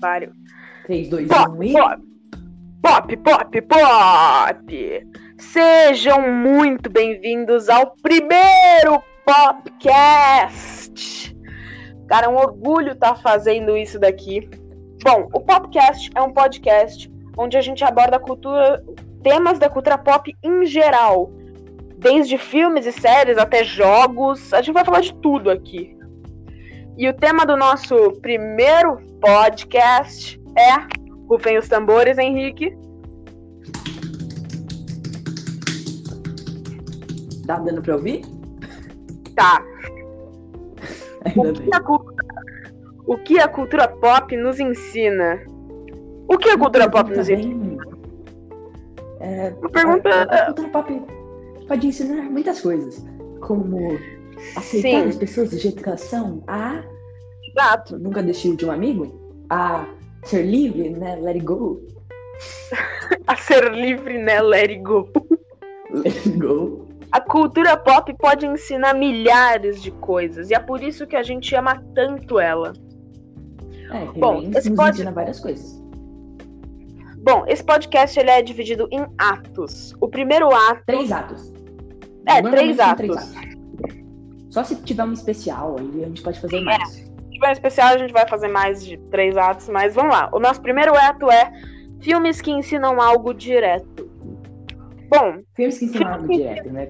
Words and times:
pariu. 0.00 0.30
3, 0.86 1.08
2, 1.08 1.28
Pop, 1.28 1.58
1 1.58 1.62
e. 1.62 1.72
pop, 1.72 2.02
pop, 2.82 3.16
pop, 3.16 3.62
pop. 3.62 5.06
Sejam 5.38 6.32
muito 6.32 6.90
bem-vindos 6.90 7.68
ao 7.68 7.94
primeiro 8.02 9.02
Popcast. 9.24 11.36
Cara, 12.08 12.26
é 12.26 12.28
um 12.28 12.36
orgulho 12.36 12.92
estar 12.92 13.14
fazendo 13.16 13.76
isso 13.76 13.98
daqui. 13.98 14.48
Bom, 15.04 15.28
o 15.32 15.40
Popcast 15.40 16.10
é 16.14 16.22
um 16.22 16.32
podcast 16.32 17.10
onde 17.36 17.56
a 17.56 17.60
gente 17.60 17.84
aborda 17.84 18.18
cultura, 18.18 18.82
temas 19.22 19.58
da 19.58 19.68
cultura 19.68 19.98
pop 19.98 20.34
em 20.42 20.66
geral. 20.66 21.30
Desde 21.98 22.38
filmes 22.38 22.86
e 22.86 22.92
séries 22.92 23.36
até 23.36 23.62
jogos, 23.62 24.52
a 24.54 24.62
gente 24.62 24.74
vai 24.74 24.84
falar 24.84 25.00
de 25.00 25.14
tudo 25.16 25.50
aqui. 25.50 25.99
E 27.00 27.08
o 27.08 27.14
tema 27.14 27.46
do 27.46 27.56
nosso 27.56 28.12
primeiro 28.20 28.98
podcast 29.22 30.38
é 30.54 31.00
Rufem 31.26 31.56
os 31.56 31.66
tambores, 31.66 32.18
Henrique. 32.18 32.76
Tá 37.46 37.58
dando 37.58 37.80
pra 37.80 37.94
ouvir? 37.96 38.20
Tá. 39.34 39.64
Ainda 41.24 41.48
O 41.48 41.54
que, 41.54 41.74
a 41.74 41.80
cultura, 41.80 42.24
o 43.06 43.16
que 43.16 43.38
a 43.38 43.48
cultura 43.48 43.88
pop 43.88 44.36
nos 44.36 44.60
ensina? 44.60 45.40
O 46.28 46.36
que 46.36 46.50
a 46.50 46.58
cultura 46.58 46.90
pop 46.90 47.16
nos 47.16 47.30
ensina? 47.30 47.82
É, 49.20 49.54
Uma 49.58 49.70
pergunta- 49.70 50.10
A, 50.10 50.22
a 50.34 50.46
cultura 50.48 50.68
pop 50.68 51.02
pode 51.66 51.86
ensinar 51.86 52.24
muitas 52.24 52.60
coisas, 52.60 53.02
como 53.40 53.98
aceitar 54.54 55.02
Sim. 55.02 55.08
as 55.08 55.16
pessoas 55.16 55.48
do 55.48 55.56
jeito 55.56 55.82
que 55.82 55.88
elas 55.88 56.02
são, 56.02 56.42
a 56.46 56.82
Exato. 57.50 57.98
nunca 57.98 58.22
desistir 58.22 58.56
de 58.56 58.66
um 58.66 58.70
amigo, 58.72 59.44
a 59.48 59.86
ser 60.24 60.42
livre, 60.42 60.90
né? 60.90 61.16
Let 61.16 61.36
it 61.36 61.44
go. 61.44 61.80
A 63.26 63.36
ser 63.36 63.72
livre, 63.72 64.16
né? 64.18 64.40
Let 64.40 64.70
it 64.70 64.82
go. 64.82 65.08
Let 65.92 66.26
it 66.26 66.30
go. 66.38 66.88
A 67.12 67.20
cultura 67.20 67.76
pop 67.76 68.12
pode 68.14 68.46
ensinar 68.46 68.94
milhares 68.94 69.82
de 69.82 69.90
coisas 69.90 70.50
e 70.50 70.54
é 70.54 70.58
por 70.60 70.82
isso 70.82 71.06
que 71.06 71.16
a 71.16 71.22
gente 71.22 71.54
ama 71.54 71.82
tanto 71.94 72.38
ela. 72.38 72.72
É, 73.92 74.18
Bom, 74.18 74.48
esse 74.54 74.72
pode- 74.74 74.98
ensina 74.98 75.10
várias 75.10 75.40
coisas. 75.40 75.80
Bom, 77.18 77.44
esse 77.48 77.62
podcast 77.62 78.18
ele 78.18 78.30
é 78.30 78.40
dividido 78.40 78.88
em 78.90 79.04
atos. 79.18 79.92
O 80.00 80.08
primeiro 80.08 80.54
ato 80.54 80.82
Três 80.86 81.12
atos. 81.12 81.52
É, 82.26 82.40
três 82.40 82.76
são 82.76 82.90
atos. 82.90 83.32
Só 84.50 84.64
se 84.64 84.76
tiver 84.76 85.04
um 85.04 85.12
especial, 85.12 85.76
aí 85.78 86.04
a 86.04 86.08
gente 86.08 86.22
pode 86.22 86.40
fazer 86.40 86.60
mais. 86.60 87.09
Tiver 87.40 87.52
especial, 87.52 87.94
a 87.94 87.98
gente 87.98 88.12
vai 88.12 88.28
fazer 88.28 88.48
mais 88.48 88.84
de 88.84 88.98
três 89.10 89.34
atos, 89.34 89.66
mas 89.70 89.94
vamos 89.94 90.14
lá. 90.14 90.28
O 90.30 90.38
nosso 90.38 90.60
primeiro 90.60 90.94
ato 90.94 91.30
é 91.30 91.50
filmes 92.02 92.38
que 92.42 92.50
ensinam 92.50 93.00
algo 93.00 93.32
direto. 93.32 94.10
Bom, 95.08 95.38
Filmes 95.56 95.78
que 95.78 95.86
ensinam 95.86 96.12
algo 96.12 96.28
direto, 96.28 96.70
né? 96.70 96.88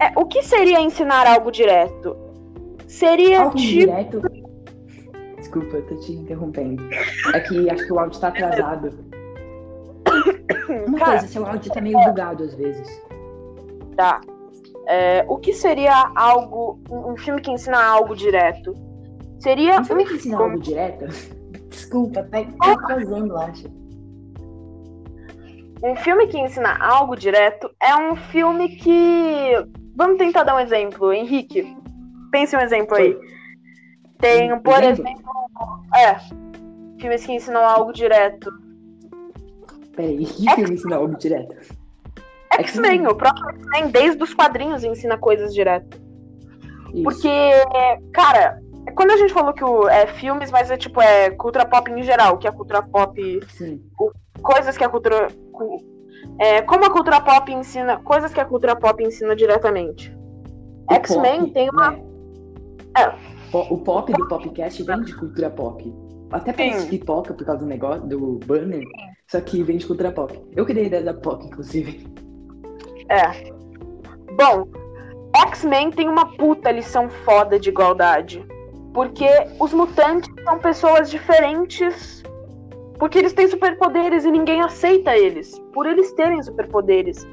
é, 0.00 0.12
o 0.16 0.24
que 0.26 0.44
seria 0.44 0.80
ensinar 0.80 1.26
algo 1.26 1.50
direto? 1.50 2.16
Seria 2.86 3.40
Algo 3.40 3.56
tipo. 3.56 3.80
direto. 3.80 4.22
Desculpa, 5.38 5.76
eu 5.76 5.86
tô 5.86 5.96
te 5.96 6.12
interrompendo. 6.12 6.82
É 7.34 7.40
que 7.40 7.68
acho 7.68 7.84
que 7.84 7.92
o 7.92 7.98
áudio 7.98 8.20
tá 8.20 8.28
atrasado. 8.28 8.90
Uma 10.86 10.98
Cara, 10.98 11.10
coisa, 11.18 11.26
seu 11.26 11.44
áudio 11.44 11.72
tá 11.72 11.80
meio 11.80 11.98
bugado 12.00 12.44
às 12.44 12.54
vezes. 12.54 13.02
tá. 13.96 14.20
É, 14.86 15.24
o 15.28 15.36
que 15.38 15.52
seria 15.52 16.10
algo. 16.14 16.78
Um 16.90 17.16
filme 17.16 17.40
que 17.40 17.50
ensina 17.50 17.82
algo 17.82 18.14
direto? 18.14 18.74
Seria 19.42 19.80
Um 19.80 19.84
filme 19.84 20.04
que 20.04 20.12
um 20.12 20.16
ensina 20.16 20.36
algo 20.38 20.60
direto? 20.60 21.06
Desculpa, 21.68 22.22
tá 22.22 22.44
tá 22.44 22.72
atrasando, 22.72 23.36
acho. 23.38 23.66
Um 25.82 25.96
filme 25.96 26.28
que 26.28 26.38
ensina 26.38 26.78
algo 26.78 27.16
direto 27.16 27.68
é 27.82 27.96
um 27.96 28.14
filme 28.14 28.68
que. 28.76 29.50
Vamos 29.96 30.16
tentar 30.18 30.44
dar 30.44 30.54
um 30.54 30.60
exemplo, 30.60 31.12
Henrique. 31.12 31.76
Pense 32.30 32.56
um 32.56 32.60
exemplo 32.60 32.96
aí. 32.96 33.18
Tem, 34.20 34.56
por 34.60 34.80
exemplo? 34.82 35.10
exemplo. 35.10 35.32
É. 35.96 36.18
Filmes 37.00 37.26
que 37.26 37.32
ensinam 37.32 37.66
algo 37.66 37.92
direto. 37.92 38.48
Peraí, 39.96 40.24
que 40.24 40.54
filme 40.54 40.74
ensina 40.74 40.96
algo 40.96 41.18
direto? 41.18 41.56
X-Men, 42.60 43.08
o 43.08 43.14
próprio 43.16 43.50
X-Men, 43.50 43.90
desde 43.90 44.22
os 44.22 44.32
quadrinhos, 44.32 44.84
ensina 44.84 45.18
coisas 45.18 45.52
direto. 45.52 46.00
Isso. 46.94 47.02
Porque, 47.02 47.28
cara, 48.12 48.61
quando 48.94 49.12
a 49.12 49.16
gente 49.16 49.32
falou 49.32 49.52
que 49.52 49.64
o, 49.64 49.88
é 49.88 50.06
filmes, 50.06 50.50
mas 50.50 50.70
é 50.70 50.76
tipo, 50.76 51.00
é 51.00 51.30
cultura 51.30 51.64
pop 51.66 51.90
em 51.90 52.02
geral, 52.02 52.38
que 52.38 52.48
a 52.48 52.52
cultura 52.52 52.82
pop. 52.82 53.40
Sim. 53.50 53.82
Coisas 54.42 54.76
que 54.76 54.84
a 54.84 54.88
cultura. 54.88 55.28
cu- 55.52 55.78
É, 56.38 56.62
como 56.62 56.84
a 56.84 56.90
cultura 56.90 57.20
pop 57.20 57.52
ensina. 57.52 57.98
Coisas 57.98 58.32
que 58.32 58.40
a 58.40 58.44
cultura 58.44 58.74
pop 58.76 59.02
ensina 59.02 59.36
diretamente. 59.36 60.14
X-Men 60.90 61.52
tem 61.52 61.70
uma. 61.70 61.90
né? 61.92 62.02
É. 62.98 63.32
O 63.54 63.78
pop 63.78 64.12
do 64.12 64.28
popcast 64.28 64.82
vem 64.82 65.02
de 65.02 65.14
cultura 65.14 65.50
pop. 65.50 65.94
Até 66.30 66.52
parece 66.52 66.88
pipoca 66.88 67.34
por 67.34 67.44
causa 67.44 67.60
do 67.60 67.66
negócio 67.66 68.06
do 68.06 68.38
banner, 68.46 68.82
só 69.28 69.38
que 69.40 69.62
vem 69.62 69.76
de 69.76 69.86
cultura 69.86 70.10
pop. 70.10 70.42
Eu 70.56 70.64
queria 70.64 70.82
a 70.84 70.86
ideia 70.86 71.02
da 71.04 71.12
pop, 71.14 71.44
inclusive. 71.44 72.06
É. 73.10 73.52
Bom, 74.34 74.66
X-Men 75.48 75.90
tem 75.90 76.08
uma 76.08 76.26
puta 76.36 76.70
lição 76.72 77.10
foda 77.10 77.60
de 77.60 77.68
igualdade. 77.68 78.44
Porque 78.92 79.28
os 79.58 79.72
mutantes 79.72 80.30
são 80.44 80.58
pessoas 80.58 81.10
diferentes. 81.10 82.22
Porque 82.98 83.18
eles 83.18 83.32
têm 83.32 83.48
superpoderes 83.48 84.24
e 84.24 84.30
ninguém 84.30 84.60
aceita 84.60 85.16
eles. 85.16 85.58
Por 85.72 85.86
eles 85.86 86.12
terem 86.12 86.42
superpoderes. 86.42 87.26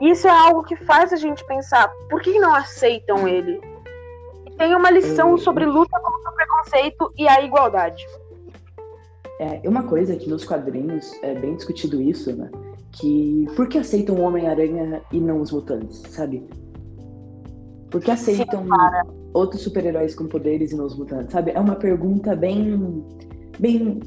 Isso 0.00 0.26
é 0.26 0.30
algo 0.30 0.64
que 0.64 0.76
faz 0.76 1.12
a 1.12 1.16
gente 1.16 1.44
pensar: 1.46 1.88
por 2.10 2.20
que 2.20 2.38
não 2.38 2.54
aceitam 2.54 3.26
ele? 3.26 3.60
E 4.46 4.50
tem 4.56 4.74
uma 4.74 4.90
lição 4.90 5.36
sobre 5.38 5.64
luta 5.64 5.98
contra 5.98 6.30
o 6.30 6.34
preconceito 6.34 7.12
e 7.16 7.28
a 7.28 7.40
igualdade. 7.42 8.04
É, 9.40 9.68
uma 9.68 9.84
coisa 9.84 10.14
que 10.16 10.28
nos 10.28 10.44
quadrinhos 10.44 11.12
é 11.22 11.34
bem 11.34 11.56
discutido 11.56 12.00
isso, 12.00 12.34
né? 12.36 12.50
Que 12.92 13.46
por 13.56 13.68
que 13.68 13.78
aceitam 13.78 14.16
o 14.16 14.20
Homem-Aranha 14.20 15.02
e 15.10 15.18
não 15.18 15.40
os 15.40 15.50
mutantes, 15.50 16.02
sabe? 16.10 16.46
Por 17.90 18.00
que 18.00 18.10
aceitam 18.10 18.64
outros 19.34 19.62
super-heróis 19.62 20.14
com 20.14 20.26
poderes 20.26 20.72
e 20.72 20.76
não 20.76 20.86
os 20.86 20.96
mutantes, 20.96 21.32
sabe? 21.32 21.52
É 21.52 21.60
uma 21.60 21.76
pergunta 21.76 22.36
bem. 22.36 23.04
bem. 23.58 24.00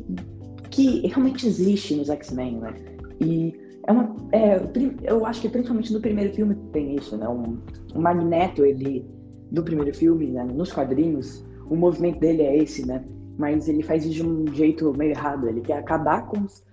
que 0.69 1.07
realmente 1.07 1.47
existe 1.47 1.95
nos 1.95 2.09
X-Men, 2.09 2.57
né? 2.59 2.73
E 3.19 3.53
é 3.87 3.91
uma. 3.91 4.15
é, 4.31 4.59
eu 5.03 5.25
acho 5.25 5.41
que 5.41 5.49
principalmente 5.49 5.93
no 5.93 6.01
primeiro 6.01 6.33
filme 6.33 6.55
tem 6.71 6.95
isso, 6.95 7.17
né? 7.17 7.27
Um, 7.27 7.57
o 7.93 7.99
Magneto, 7.99 8.65
ele. 8.65 9.05
do 9.51 9.63
primeiro 9.63 9.95
filme, 9.95 10.27
né? 10.27 10.43
Nos 10.43 10.71
quadrinhos, 10.71 11.45
o 11.69 11.75
movimento 11.75 12.19
dele 12.19 12.43
é 12.43 12.57
esse, 12.57 12.85
né? 12.85 13.03
Mas 13.37 13.67
ele 13.67 13.83
faz 13.83 14.05
isso 14.05 14.15
de 14.15 14.25
um 14.25 14.53
jeito 14.53 14.93
meio 14.97 15.11
errado. 15.11 15.47
Ele 15.47 15.61
quer 15.61 15.77
acabar 15.77 16.25
com 16.27 16.41
os, 16.41 16.63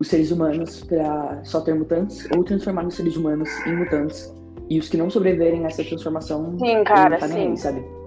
os 0.00 0.08
seres 0.08 0.30
humanos 0.30 0.82
pra 0.84 1.40
só 1.44 1.60
ter 1.60 1.74
mutantes 1.74 2.28
ou 2.36 2.42
transformar 2.42 2.86
os 2.86 2.94
seres 2.94 3.16
humanos 3.16 3.48
em 3.66 3.76
mutantes. 3.76 4.34
E 4.70 4.78
os 4.78 4.88
que 4.88 4.98
não 4.98 5.08
sobreviverem 5.08 5.64
a 5.64 5.68
essa 5.68 5.82
transformação. 5.82 6.58
Sim, 6.58 6.84
cara, 6.84 7.18
tá 7.18 7.28
sim. 7.28 7.50
aí, 7.50 7.56
sabe? 7.56 7.97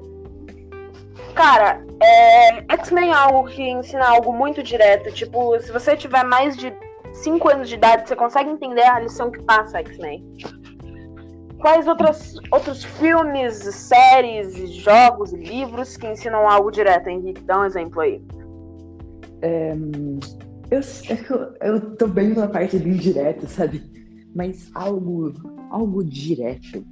Cara, 1.35 1.83
é, 2.01 2.73
X-Men 2.73 3.09
é 3.09 3.13
algo 3.13 3.49
que 3.49 3.61
ensina 3.61 4.07
algo 4.07 4.33
muito 4.33 4.61
direto. 4.61 5.11
Tipo, 5.13 5.59
se 5.59 5.71
você 5.71 5.95
tiver 5.95 6.23
mais 6.23 6.57
de 6.57 6.73
5 7.13 7.49
anos 7.49 7.69
de 7.69 7.75
idade, 7.75 8.07
você 8.07 8.15
consegue 8.15 8.49
entender 8.49 8.83
a 8.83 8.99
lição 8.99 9.31
que 9.31 9.41
passa 9.43 9.79
X-Men. 9.79 10.23
Quais 11.59 11.87
outros, 11.87 12.39
outros 12.51 12.83
filmes, 12.83 13.53
séries, 13.55 14.71
jogos, 14.73 15.31
livros 15.31 15.95
que 15.95 16.07
ensinam 16.07 16.49
algo 16.49 16.71
direto, 16.71 17.07
Henrique? 17.07 17.43
Dá 17.43 17.59
um 17.59 17.65
exemplo 17.65 18.01
aí. 18.01 18.21
Eu, 20.71 20.79
eu, 21.29 21.53
eu 21.61 21.95
tô 21.97 22.07
bem 22.07 22.29
na 22.29 22.47
parte 22.47 22.79
do 22.79 22.87
indireto, 22.87 23.45
sabe? 23.47 23.83
Mas 24.35 24.71
algo. 24.73 25.33
algo 25.69 26.03
direto. 26.03 26.83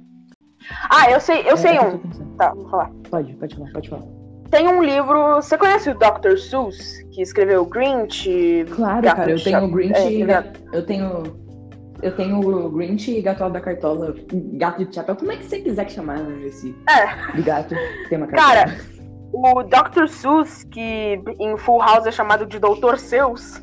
Ah, 0.90 1.10
eu 1.10 1.18
sei, 1.20 1.40
eu 1.42 1.54
É, 1.54 1.56
sei 1.56 1.76
é 1.76 1.82
um. 1.82 1.98
Tá, 2.36 2.52
vou 2.54 2.68
falar. 2.68 2.90
Pode, 3.10 3.34
pode 3.34 3.56
falar, 3.56 3.72
pode 3.72 3.88
falar. 3.88 4.19
Tem 4.50 4.68
um 4.68 4.82
livro. 4.82 5.36
Você 5.36 5.56
conhece 5.56 5.90
o 5.90 5.94
Dr. 5.94 6.36
Seuss, 6.36 7.02
que 7.12 7.22
escreveu 7.22 7.64
Grinch? 7.64 8.64
Claro, 8.74 9.02
Gato 9.02 9.16
cara, 9.16 9.30
eu 9.30 9.36
de 9.36 9.44
tenho 9.44 9.64
o. 9.64 9.70
Grinch 9.70 9.98
É, 9.98 10.10
e 10.10 10.26
eu 10.72 10.84
tenho. 10.84 11.22
Eu 12.02 12.16
tenho 12.16 12.40
o 12.40 12.70
Grinch 12.70 13.10
e 13.10 13.20
Gato 13.22 13.48
da 13.50 13.60
Cartola. 13.60 14.14
Gato 14.32 14.84
de 14.84 14.94
chapéu. 14.94 15.14
Como 15.16 15.30
é 15.30 15.36
que 15.36 15.44
você 15.44 15.60
quiser 15.60 15.84
que 15.84 15.92
chamar 15.92 16.18
esse 16.44 16.74
É. 16.88 17.36
do 17.36 17.42
gato 17.44 17.74
tem 18.08 18.18
uma 18.18 18.26
cartola? 18.26 18.64
Cara, 18.64 18.76
o 19.32 19.62
Dr. 19.62 20.08
Seuss, 20.08 20.64
que 20.64 21.22
em 21.38 21.56
Full 21.56 21.78
House 21.80 22.06
é 22.06 22.10
chamado 22.10 22.46
de 22.46 22.58
Doutor 22.58 22.98
Seuss, 22.98 23.62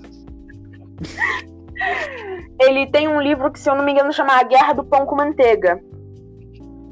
ele 2.62 2.88
tem 2.88 3.08
um 3.08 3.20
livro 3.20 3.52
que, 3.52 3.60
se 3.60 3.70
eu 3.70 3.76
não 3.76 3.84
me 3.84 3.92
engano, 3.92 4.14
chama 4.14 4.40
A 4.40 4.44
Guerra 4.44 4.74
do 4.74 4.86
Pão 4.86 5.06
com 5.06 5.16
Manteiga. 5.16 5.82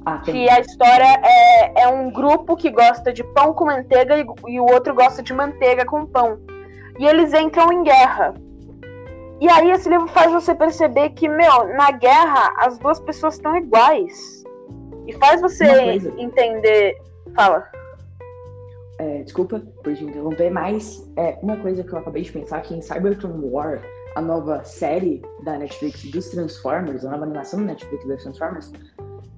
Ah. 0.06 0.20
Que 0.20 0.48
a 0.50 0.60
história 0.60 1.20
é, 1.24 1.82
é 1.82 1.88
um 1.88 2.12
grupo 2.12 2.56
que 2.56 2.70
gosta 2.70 3.12
de 3.12 3.24
pão 3.24 3.54
com 3.54 3.66
manteiga 3.66 4.18
e, 4.18 4.26
e 4.48 4.60
o 4.60 4.66
outro 4.66 4.94
gosta 4.94 5.24
de 5.24 5.34
manteiga 5.34 5.84
com 5.86 6.06
pão. 6.06 6.40
e 7.00 7.06
eles 7.06 7.34
entram 7.34 7.72
em 7.74 7.84
guerra. 7.84 8.34
E 9.42 9.50
aí 9.50 9.72
esse 9.72 9.90
livro 9.90 10.08
faz 10.08 10.32
você 10.32 10.56
perceber 10.56 11.10
que, 11.10 11.28
meu, 11.28 11.68
na 11.76 11.92
guerra 11.92 12.54
as 12.58 12.78
duas 12.78 13.00
pessoas 13.00 13.36
estão 13.36 13.56
iguais. 13.58 14.44
E 15.08 15.14
faz 15.14 15.42
você 15.42 15.66
entender. 16.18 16.98
Fala. 17.36 17.68
É, 18.98 19.24
desculpa 19.24 19.62
por 19.84 19.94
te 19.94 20.06
interromper, 20.06 20.50
mas 20.50 21.12
é, 21.18 21.38
uma 21.42 21.58
coisa 21.58 21.84
que 21.84 21.92
eu 21.92 22.00
acabei 22.00 22.24
de 22.24 22.32
pensar 22.32 22.62
que 22.62 22.74
em 22.74 22.82
Cybertron 22.82 23.40
War, 23.44 23.82
a 24.16 24.22
nova 24.22 24.64
série 24.64 25.22
da 25.44 25.58
Netflix 25.58 26.06
dos 26.12 26.30
Transformers, 26.30 27.04
a 27.04 27.12
nova 27.12 27.26
animação 27.26 27.60
da 27.60 27.66
Netflix 27.68 28.06
dos 28.06 28.24
Transformers, 28.24 28.72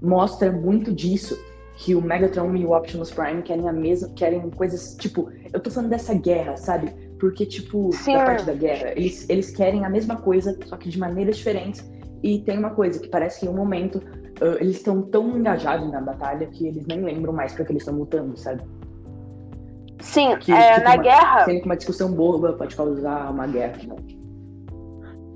mostra 0.01 0.51
muito 0.51 0.93
disso. 0.93 1.37
Que 1.79 1.93
o 1.93 2.01
Megatron 2.01 2.55
e 2.55 2.65
o 2.65 2.75
Optimus 2.75 3.11
Prime 3.11 3.43
querem 3.43 3.69
a 3.69 3.73
mesma. 3.73 4.09
querem 4.15 4.49
coisas. 4.49 4.95
Tipo, 4.95 5.29
eu 5.53 5.59
tô 5.59 5.69
falando 5.69 5.91
dessa 5.91 6.13
guerra, 6.13 6.57
sabe? 6.57 6.91
Porque, 7.19 7.45
tipo, 7.45 7.91
Sim. 7.93 8.13
da 8.13 8.25
parte 8.25 8.45
da 8.45 8.53
guerra, 8.53 8.93
eles, 8.95 9.29
eles 9.29 9.51
querem 9.51 9.85
a 9.85 9.89
mesma 9.89 10.15
coisa, 10.15 10.57
só 10.65 10.75
que 10.75 10.89
de 10.89 10.97
maneiras 10.97 11.37
diferentes. 11.37 11.87
E 12.23 12.39
tem 12.39 12.57
uma 12.57 12.71
coisa 12.71 12.99
que 12.99 13.07
parece 13.07 13.41
que 13.41 13.45
em 13.45 13.49
um 13.49 13.53
momento 13.53 13.97
uh, 13.97 14.57
eles 14.59 14.77
estão 14.77 15.03
tão 15.03 15.37
engajados 15.37 15.91
na 15.91 16.01
batalha 16.01 16.47
que 16.47 16.67
eles 16.67 16.85
nem 16.87 17.03
lembram 17.03 17.31
mais 17.31 17.53
para 17.53 17.63
que 17.63 17.71
eles 17.71 17.83
estão 17.83 17.95
lutando, 17.95 18.35
sabe? 18.37 18.63
Sim, 19.99 20.35
que, 20.39 20.51
é, 20.51 20.75
tipo, 20.75 20.83
na 20.83 20.95
uma, 20.95 21.03
guerra. 21.03 21.45
Sendo 21.45 21.59
que 21.59 21.65
uma 21.65 21.77
discussão 21.77 22.11
boba 22.11 22.53
pode 22.53 22.75
causar 22.75 23.31
uma 23.31 23.47
guerra, 23.47 23.77
né? 23.83 23.95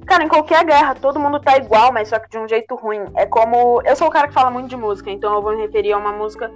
Cara, 0.06 0.24
em 0.24 0.28
qualquer 0.28 0.66
guerra, 0.66 0.96
todo 0.96 1.20
mundo 1.20 1.40
tá 1.40 1.58
igual, 1.58 1.94
mas 1.94 2.10
só 2.10 2.20
que 2.20 2.30
de 2.30 2.38
um 2.38 2.48
jeito 2.48 2.76
ruim. 2.76 3.06
É 3.16 3.26
como. 3.26 3.82
Eu 3.84 3.96
sou 3.96 4.08
o 4.08 4.12
cara 4.12 4.28
que 4.28 4.34
fala 4.34 4.52
muito 4.52 4.70
de 4.70 4.76
música, 4.76 5.10
então 5.10 5.34
eu 5.34 5.42
vou 5.42 5.56
me 5.56 5.62
referir 5.62 5.94
a 5.94 5.98
uma 5.98 6.12
música 6.12 6.52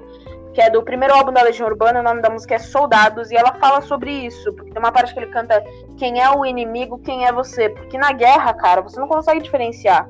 que 0.53 0.61
é 0.61 0.69
do 0.69 0.81
primeiro 0.81 1.13
álbum 1.13 1.33
da 1.33 1.43
Legião 1.43 1.67
Urbana, 1.67 1.99
o 1.99 2.03
nome 2.03 2.21
da 2.21 2.29
música 2.29 2.55
é 2.55 2.59
Soldados, 2.59 3.29
e 3.29 3.35
ela 3.35 3.53
fala 3.55 3.81
sobre 3.81 4.09
isso, 4.09 4.53
porque 4.53 4.71
tem 4.71 4.79
uma 4.79 4.91
parte 4.91 5.13
que 5.13 5.19
ele 5.19 5.29
canta 5.29 5.61
quem 5.97 6.21
é 6.21 6.31
o 6.31 6.45
inimigo, 6.45 6.97
quem 6.99 7.25
é 7.25 7.31
você. 7.31 7.69
Porque 7.69 7.97
na 7.97 8.13
guerra, 8.13 8.53
cara, 8.53 8.81
você 8.81 8.97
não 8.97 9.07
consegue 9.07 9.41
diferenciar. 9.41 10.07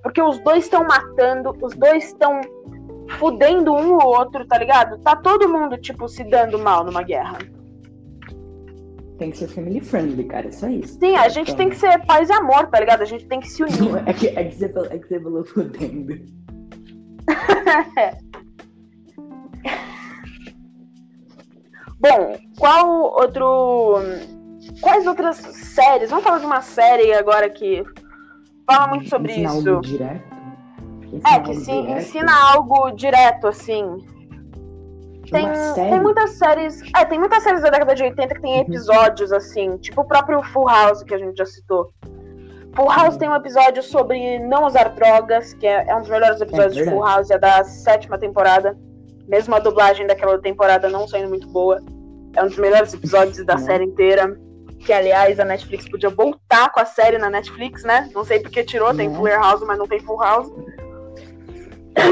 Porque 0.00 0.22
os 0.22 0.38
dois 0.38 0.64
estão 0.64 0.84
matando, 0.84 1.56
os 1.60 1.74
dois 1.74 2.04
estão 2.04 2.40
fudendo 3.18 3.74
um 3.74 3.94
o 3.94 4.06
outro, 4.06 4.46
tá 4.46 4.56
ligado? 4.56 4.98
Tá 4.98 5.16
todo 5.16 5.48
mundo, 5.48 5.76
tipo, 5.76 6.08
se 6.08 6.22
dando 6.22 6.60
mal 6.60 6.84
numa 6.84 7.02
guerra. 7.02 7.38
Tem 9.22 9.30
que 9.30 9.38
ser 9.38 9.46
family 9.46 9.80
friendly, 9.80 10.24
cara, 10.24 10.48
é 10.48 10.50
só 10.50 10.68
isso. 10.68 10.98
Sim, 10.98 11.14
a 11.14 11.28
gente 11.28 11.52
então... 11.52 11.58
tem 11.58 11.68
que 11.68 11.76
ser 11.76 12.04
paz 12.06 12.28
e 12.28 12.32
amor, 12.32 12.66
tá 12.66 12.80
ligado? 12.80 13.02
A 13.02 13.04
gente 13.04 13.24
tem 13.26 13.38
que 13.38 13.48
se 13.48 13.62
unir. 13.62 14.02
é, 14.04 14.12
que, 14.12 14.26
é, 14.26 14.46
que 14.46 14.56
você, 14.56 14.64
é 14.64 14.98
que 14.98 15.06
você 15.06 15.20
falou 15.20 15.44
fudendo. 15.44 16.20
Bom, 22.00 22.36
qual 22.58 23.14
outro. 23.14 24.00
Quais 24.80 25.06
outras 25.06 25.36
séries? 25.36 26.10
Vamos 26.10 26.24
falar 26.24 26.40
de 26.40 26.46
uma 26.46 26.60
série 26.60 27.14
agora 27.14 27.48
que 27.48 27.84
fala 28.66 28.88
muito 28.88 29.08
sobre 29.08 29.34
Ensina 29.34 29.56
isso. 29.56 29.70
Algo 29.70 29.82
direto? 29.82 30.32
é, 31.24 31.38
que 31.38 31.54
se 31.54 31.70
ensina 31.70 32.32
algo 32.54 32.90
direto, 32.90 33.46
assim. 33.46 33.84
Tem, 35.30 35.46
tem 35.74 36.00
muitas 36.00 36.30
séries. 36.32 36.80
É, 36.96 37.04
tem 37.04 37.18
muitas 37.18 37.42
séries 37.42 37.62
da 37.62 37.70
década 37.70 37.94
de 37.94 38.02
80 38.02 38.34
que 38.34 38.40
tem 38.40 38.54
uhum. 38.54 38.60
episódios, 38.60 39.32
assim, 39.32 39.76
tipo 39.78 40.00
o 40.00 40.04
próprio 40.04 40.42
Full 40.42 40.68
House 40.68 41.02
que 41.02 41.14
a 41.14 41.18
gente 41.18 41.36
já 41.36 41.46
citou. 41.46 41.92
Full 42.74 42.88
House 42.88 43.14
uhum. 43.14 43.18
tem 43.18 43.28
um 43.28 43.36
episódio 43.36 43.82
sobre 43.82 44.38
não 44.40 44.66
usar 44.66 44.88
drogas, 44.90 45.54
que 45.54 45.66
é, 45.66 45.86
é 45.86 45.94
um 45.94 46.00
dos 46.00 46.10
melhores 46.10 46.40
é 46.40 46.44
episódios 46.44 46.76
é 46.76 46.84
de 46.84 46.90
Full 46.90 47.04
House, 47.04 47.30
é 47.30 47.38
da 47.38 47.64
sétima 47.64 48.18
temporada. 48.18 48.76
Mesmo 49.28 49.54
a 49.54 49.58
dublagem 49.58 50.06
daquela 50.06 50.38
temporada 50.38 50.88
não 50.88 51.06
sendo 51.06 51.28
muito 51.28 51.46
boa. 51.48 51.80
É 52.34 52.42
um 52.42 52.48
dos 52.48 52.58
melhores 52.58 52.92
episódios 52.92 53.44
da 53.44 53.54
uhum. 53.54 53.58
série 53.60 53.84
inteira. 53.84 54.36
Que, 54.80 54.92
aliás, 54.92 55.38
a 55.38 55.44
Netflix 55.44 55.88
podia 55.88 56.10
voltar 56.10 56.70
com 56.72 56.80
a 56.80 56.84
série 56.84 57.16
na 57.16 57.30
Netflix, 57.30 57.84
né? 57.84 58.10
Não 58.12 58.24
sei 58.24 58.40
porque 58.40 58.64
tirou, 58.64 58.92
tem 58.92 59.14
Full 59.14 59.28
House, 59.28 59.62
mas 59.64 59.78
não 59.78 59.86
tem 59.86 60.00
Full 60.00 60.20
House. 60.20 60.50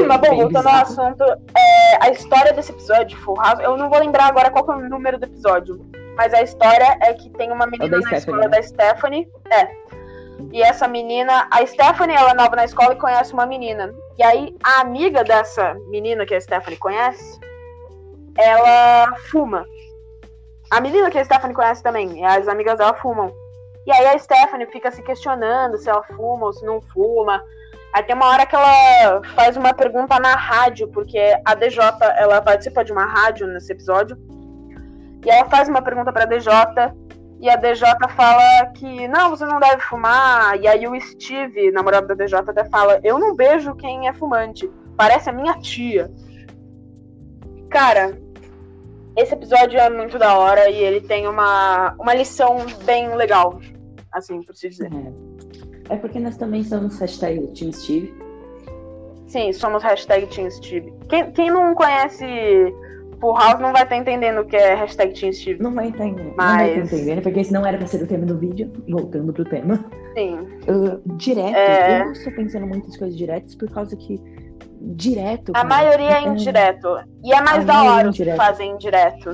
Mas 0.07 0.21
bom, 0.21 0.35
voltando 0.35 0.67
ao 0.67 0.81
assunto, 0.81 1.23
é, 1.23 2.05
a 2.05 2.09
história 2.09 2.53
desse 2.53 2.71
episódio 2.71 3.17
Full 3.19 3.35
House, 3.35 3.59
eu 3.59 3.77
não 3.77 3.89
vou 3.89 3.99
lembrar 3.99 4.27
agora 4.27 4.51
qual 4.51 4.79
é 4.79 4.83
o 4.83 4.89
número 4.89 5.17
do 5.17 5.25
episódio, 5.25 5.79
mas 6.15 6.33
a 6.33 6.41
história 6.41 6.97
é 7.01 7.13
que 7.13 7.29
tem 7.31 7.51
uma 7.51 7.65
menina 7.65 7.97
é 7.97 7.99
na 7.99 8.01
Stephanie, 8.01 8.19
escola 8.19 8.41
né? 8.41 8.49
da 8.49 8.63
Stephanie, 8.63 9.29
é. 9.51 9.81
E 10.51 10.61
essa 10.61 10.87
menina, 10.87 11.47
a 11.51 11.65
Stephanie, 11.65 12.15
ela 12.15 12.31
é 12.31 12.33
nova 12.33 12.55
na 12.55 12.65
escola 12.65 12.93
e 12.93 12.97
conhece 12.97 13.33
uma 13.33 13.45
menina. 13.45 13.93
E 14.17 14.23
aí, 14.23 14.55
a 14.63 14.81
amiga 14.81 15.23
dessa 15.23 15.75
menina 15.89 16.25
que 16.25 16.35
a 16.35 16.41
Stephanie 16.41 16.77
conhece, 16.77 17.39
ela 18.37 19.15
fuma. 19.29 19.65
A 20.69 20.79
menina 20.79 21.09
que 21.09 21.17
a 21.17 21.25
Stephanie 21.25 21.55
conhece 21.55 21.83
também, 21.83 22.25
as 22.25 22.47
amigas 22.47 22.77
dela 22.77 22.93
fumam. 22.95 23.33
E 23.85 23.91
aí 23.91 24.07
a 24.07 24.17
Stephanie 24.17 24.67
fica 24.67 24.91
se 24.91 25.01
questionando 25.01 25.77
se 25.77 25.89
ela 25.89 26.03
fuma 26.03 26.47
ou 26.47 26.53
se 26.53 26.65
não 26.65 26.81
fuma. 26.81 27.43
Aí 27.93 28.03
tem 28.03 28.15
uma 28.15 28.27
hora 28.27 28.45
que 28.45 28.55
ela 28.55 29.21
faz 29.35 29.57
uma 29.57 29.73
pergunta 29.73 30.19
na 30.19 30.35
rádio, 30.35 30.87
porque 30.89 31.19
a 31.43 31.55
DJ, 31.55 31.83
ela 32.17 32.41
participa 32.41 32.83
de 32.83 32.91
uma 32.91 33.05
rádio 33.05 33.47
nesse 33.47 33.71
episódio. 33.71 34.17
E 35.25 35.29
ela 35.29 35.49
faz 35.49 35.67
uma 35.67 35.81
pergunta 35.81 36.11
pra 36.11 36.25
DJ, 36.25 36.51
e 37.41 37.49
a 37.49 37.55
DJ 37.55 37.87
fala 38.15 38.67
que 38.67 39.07
não, 39.07 39.31
você 39.31 39.45
não 39.45 39.59
deve 39.59 39.81
fumar. 39.81 40.59
E 40.61 40.67
aí 40.67 40.87
o 40.87 40.99
Steve, 41.01 41.71
namorado 41.71 42.07
da 42.07 42.13
DJ, 42.13 42.39
até 42.39 42.63
fala: 42.65 42.99
Eu 43.03 43.17
não 43.17 43.35
vejo 43.35 43.75
quem 43.75 44.07
é 44.07 44.13
fumante, 44.13 44.71
parece 44.95 45.29
a 45.29 45.33
minha 45.33 45.59
tia. 45.59 46.11
Cara, 47.69 48.17
esse 49.17 49.33
episódio 49.33 49.79
é 49.79 49.89
muito 49.89 50.19
da 50.19 50.37
hora 50.37 50.69
e 50.69 50.77
ele 50.77 51.01
tem 51.01 51.27
uma, 51.27 51.93
uma 51.99 52.13
lição 52.13 52.57
bem 52.85 53.15
legal, 53.15 53.59
assim, 54.13 54.41
por 54.43 54.55
se 54.55 54.69
dizer. 54.69 54.91
É. 54.93 55.30
É 55.91 55.97
porque 55.97 56.19
nós 56.19 56.37
também 56.37 56.63
somos 56.63 56.97
hashtag 56.99 57.47
Team 57.47 57.73
Steve. 57.73 58.13
Sim, 59.27 59.51
somos 59.51 59.83
hashtag 59.83 60.25
Team 60.27 60.49
Steve. 60.49 60.93
Quem, 61.09 61.29
quem 61.33 61.51
não 61.51 61.75
conhece 61.75 62.25
Full 63.19 63.33
House 63.33 63.59
não 63.59 63.73
vai 63.73 63.83
estar 63.83 63.97
entendendo 63.97 64.39
o 64.39 64.45
que 64.45 64.55
é 64.55 64.73
hashtag 64.73 65.13
Team 65.19 65.33
Steve. 65.33 65.61
Não 65.61 65.73
vai 65.73 65.87
entender. 65.87 66.33
Mas... 66.37 66.37
Não 66.37 66.55
vai 66.55 66.69
estar 66.69 66.95
entendendo, 66.95 67.21
porque 67.21 67.43
senão 67.43 67.65
era 67.65 67.77
pra 67.77 67.87
ser 67.87 68.01
o 68.01 68.07
tema 68.07 68.25
do 68.25 68.37
vídeo. 68.37 68.71
Voltando 68.89 69.33
pro 69.33 69.43
tema. 69.43 69.85
Sim. 70.17 70.39
Uh, 70.69 71.15
direto. 71.17 71.57
É... 71.57 71.99
Eu 71.99 72.05
não 72.05 72.11
estou 72.13 72.33
pensando 72.33 72.67
muitas 72.67 72.95
coisas 72.95 73.17
diretas 73.17 73.53
por 73.55 73.69
causa 73.69 73.93
que 73.97 74.17
direto. 74.79 75.51
A 75.51 75.65
cara, 75.65 75.67
maioria 75.67 76.19
é 76.19 76.23
indireto. 76.23 76.87
E 77.21 77.33
é 77.33 77.41
mais 77.41 77.65
da 77.65 77.83
hora 77.83 78.09
os 78.09 78.17
que 78.17 78.33
fazem 78.35 78.77
direto. 78.77 79.33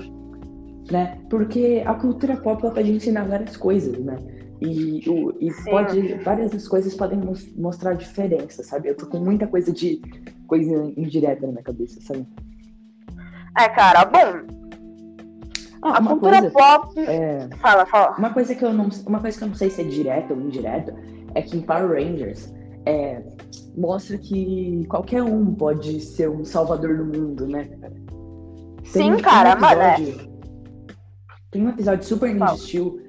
Né? 0.92 1.19
Porque 1.30 1.83
a 1.85 1.94
cultura 1.94 2.35
pop 2.37 2.64
ela 2.64 2.73
pode 2.73 2.92
ensinar 2.92 3.26
várias 3.26 3.56
coisas, 3.56 3.97
né? 3.99 4.16
E, 4.59 4.99
e 5.40 5.54
pode, 5.66 6.16
várias 6.16 6.68
coisas 6.68 6.95
podem 6.95 7.19
mostrar 7.56 7.94
diferença, 7.94 8.64
sabe? 8.64 8.90
Eu 8.90 8.95
tô 8.95 9.06
com 9.06 9.19
muita 9.19 9.45
coisa 9.45 9.71
de 9.71 10.02
coisa 10.47 10.92
indireta 10.97 11.45
na 11.45 11.52
minha 11.52 11.64
cabeça, 11.64 12.02
sabe? 12.02 12.26
É, 13.57 13.69
cara, 13.69 14.06
bom. 14.06 14.57
Ah, 15.81 15.97
a 15.97 16.04
cultura 16.04 16.40
coisa, 16.40 16.52
pop. 16.52 16.99
É, 16.99 17.47
fala, 17.57 17.85
fala. 17.85 18.18
Uma 18.18 18.33
coisa 18.33 18.56
que 18.56 18.66
eu 18.66 18.73
não, 18.73 18.90
uma 19.06 19.19
coisa 19.19 19.37
que 19.37 19.44
eu 19.44 19.47
não 19.47 19.56
sei 19.56 19.69
se 19.69 19.81
é 19.81 19.83
direta 19.83 20.33
ou 20.33 20.42
indireta 20.42 20.95
é 21.35 21.42
que 21.42 21.57
em 21.57 21.61
Power 21.61 21.92
Rangers 21.92 22.52
é, 22.85 23.21
mostra 23.76 24.18
que 24.18 24.85
qualquer 24.90 25.21
um 25.21 25.54
pode 25.54 25.99
ser 26.02 26.30
um 26.30 26.44
salvador 26.44 26.97
do 26.97 27.06
mundo, 27.06 27.47
né? 27.47 27.69
Tem, 28.92 29.16
Sim, 29.16 29.21
cara, 29.21 29.49
um 29.49 29.54
episódio, 29.54 29.78
mas 29.78 30.23
é. 30.23 30.28
Tem 31.52 31.66
um 31.66 31.69
episódio 31.69 32.07
super 32.07 32.33
Ninja 32.33 32.57
Steel 32.57 33.06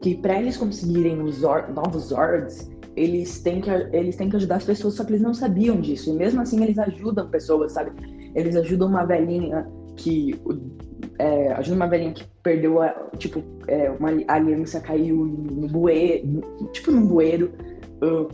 que 0.00 0.16
para 0.16 0.40
eles 0.40 0.56
conseguirem 0.56 1.20
os 1.22 1.36
Zor 1.36 1.72
novos 1.72 2.04
Zords, 2.04 2.70
eles 2.96 3.40
têm, 3.40 3.60
que, 3.60 3.70
eles 3.70 4.16
têm 4.16 4.28
que 4.28 4.36
ajudar 4.36 4.56
as 4.56 4.64
pessoas, 4.64 4.94
só 4.94 5.04
que 5.04 5.12
eles 5.12 5.22
não 5.22 5.32
sabiam 5.32 5.80
disso. 5.80 6.10
E 6.10 6.12
mesmo 6.12 6.40
assim 6.40 6.62
eles 6.62 6.78
ajudam 6.78 7.28
pessoas, 7.28 7.72
sabe? 7.72 7.92
Eles 8.34 8.56
ajudam 8.56 8.88
uma 8.88 9.04
velhinha 9.04 9.66
que. 9.96 10.40
É, 11.18 11.52
ajuda 11.52 11.76
uma 11.76 11.88
velhinha 11.88 12.12
que 12.12 12.24
perdeu 12.42 12.82
a. 12.82 12.90
Tipo, 13.16 13.42
é, 13.68 13.90
uma 13.90 14.10
aliança 14.28 14.80
caiu 14.80 15.24
no 15.24 15.68
bueiro. 15.68 16.40
Tipo, 16.72 16.90
num 16.90 17.06
bueiro. 17.06 17.52
Uh, 18.02 18.28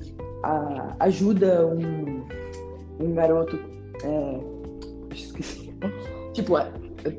ajuda 1.00 1.66
um, 1.66 2.24
um 3.00 3.14
garoto. 3.14 3.58
É, 4.02 4.40
esqueci. 5.14 5.74
tipo, 6.32 6.56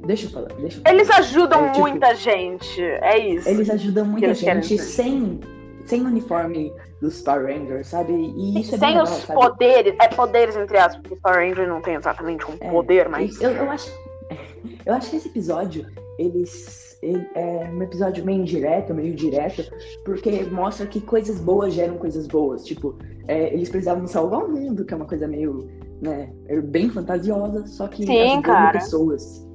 Deixa 0.06 0.26
eu 0.26 0.30
falar. 0.32 0.48
Deixa 0.60 0.78
eu 0.78 0.82
falar. 0.82 0.96
Eles 0.96 1.10
ajudam 1.12 1.66
é, 1.66 1.72
tipo, 1.72 1.88
muita 1.88 2.16
gente. 2.16 2.82
É 2.82 3.18
isso. 3.18 3.48
Eles 3.48 3.70
ajudam 3.70 4.06
muita 4.06 4.34
gente 4.34 4.78
sem, 4.78 5.40
sem 5.86 6.02
uniforme 6.02 6.74
dos 7.02 7.22
Power 7.22 7.46
Rangers, 7.46 7.88
sabe? 7.88 8.14
E 8.14 8.60
isso 8.60 8.76
é 8.76 8.78
Sem 8.78 9.02
os 9.02 9.26
poderes. 9.26 9.96
É 10.02 10.08
poderes, 10.08 10.56
entre 10.56 10.78
aspas, 10.78 11.02
porque 11.02 11.16
Power 11.22 11.48
Ranger 11.48 11.68
não 11.68 11.82
tem 11.82 11.96
exatamente 11.96 12.46
um 12.50 12.56
é, 12.60 12.70
poder, 12.70 13.10
mas. 13.10 13.40
Eu, 13.40 13.52
eu, 13.52 13.70
acho. 13.70 13.92
Eu 14.84 14.94
acho 14.94 15.10
que 15.10 15.16
esse 15.16 15.28
episódio, 15.28 15.86
eles. 16.18 16.86
Ele 17.02 17.28
é 17.36 17.70
um 17.72 17.84
episódio 17.84 18.26
meio 18.26 18.42
indireto, 18.42 18.94
meio 18.94 19.14
direto, 19.14 19.64
porque 20.04 20.42
mostra 20.46 20.88
que 20.88 21.00
coisas 21.00 21.40
boas 21.40 21.74
geram 21.74 21.98
coisas 21.98 22.26
boas. 22.26 22.64
Tipo, 22.64 22.98
é, 23.28 23.54
eles 23.54 23.70
precisavam 23.70 24.08
salvar 24.08 24.44
o 24.44 24.52
mundo, 24.52 24.84
que 24.84 24.94
é 24.94 24.98
uma 24.98 25.06
coisa 25.06 25.28
meio, 25.28 25.70
né, 26.02 26.34
bem 26.64 26.90
fantasiosa, 26.90 27.68
só 27.68 27.88
que 27.88 28.06
Sim, 28.06 28.42
cara. 28.42 28.80
pessoas 28.80 29.46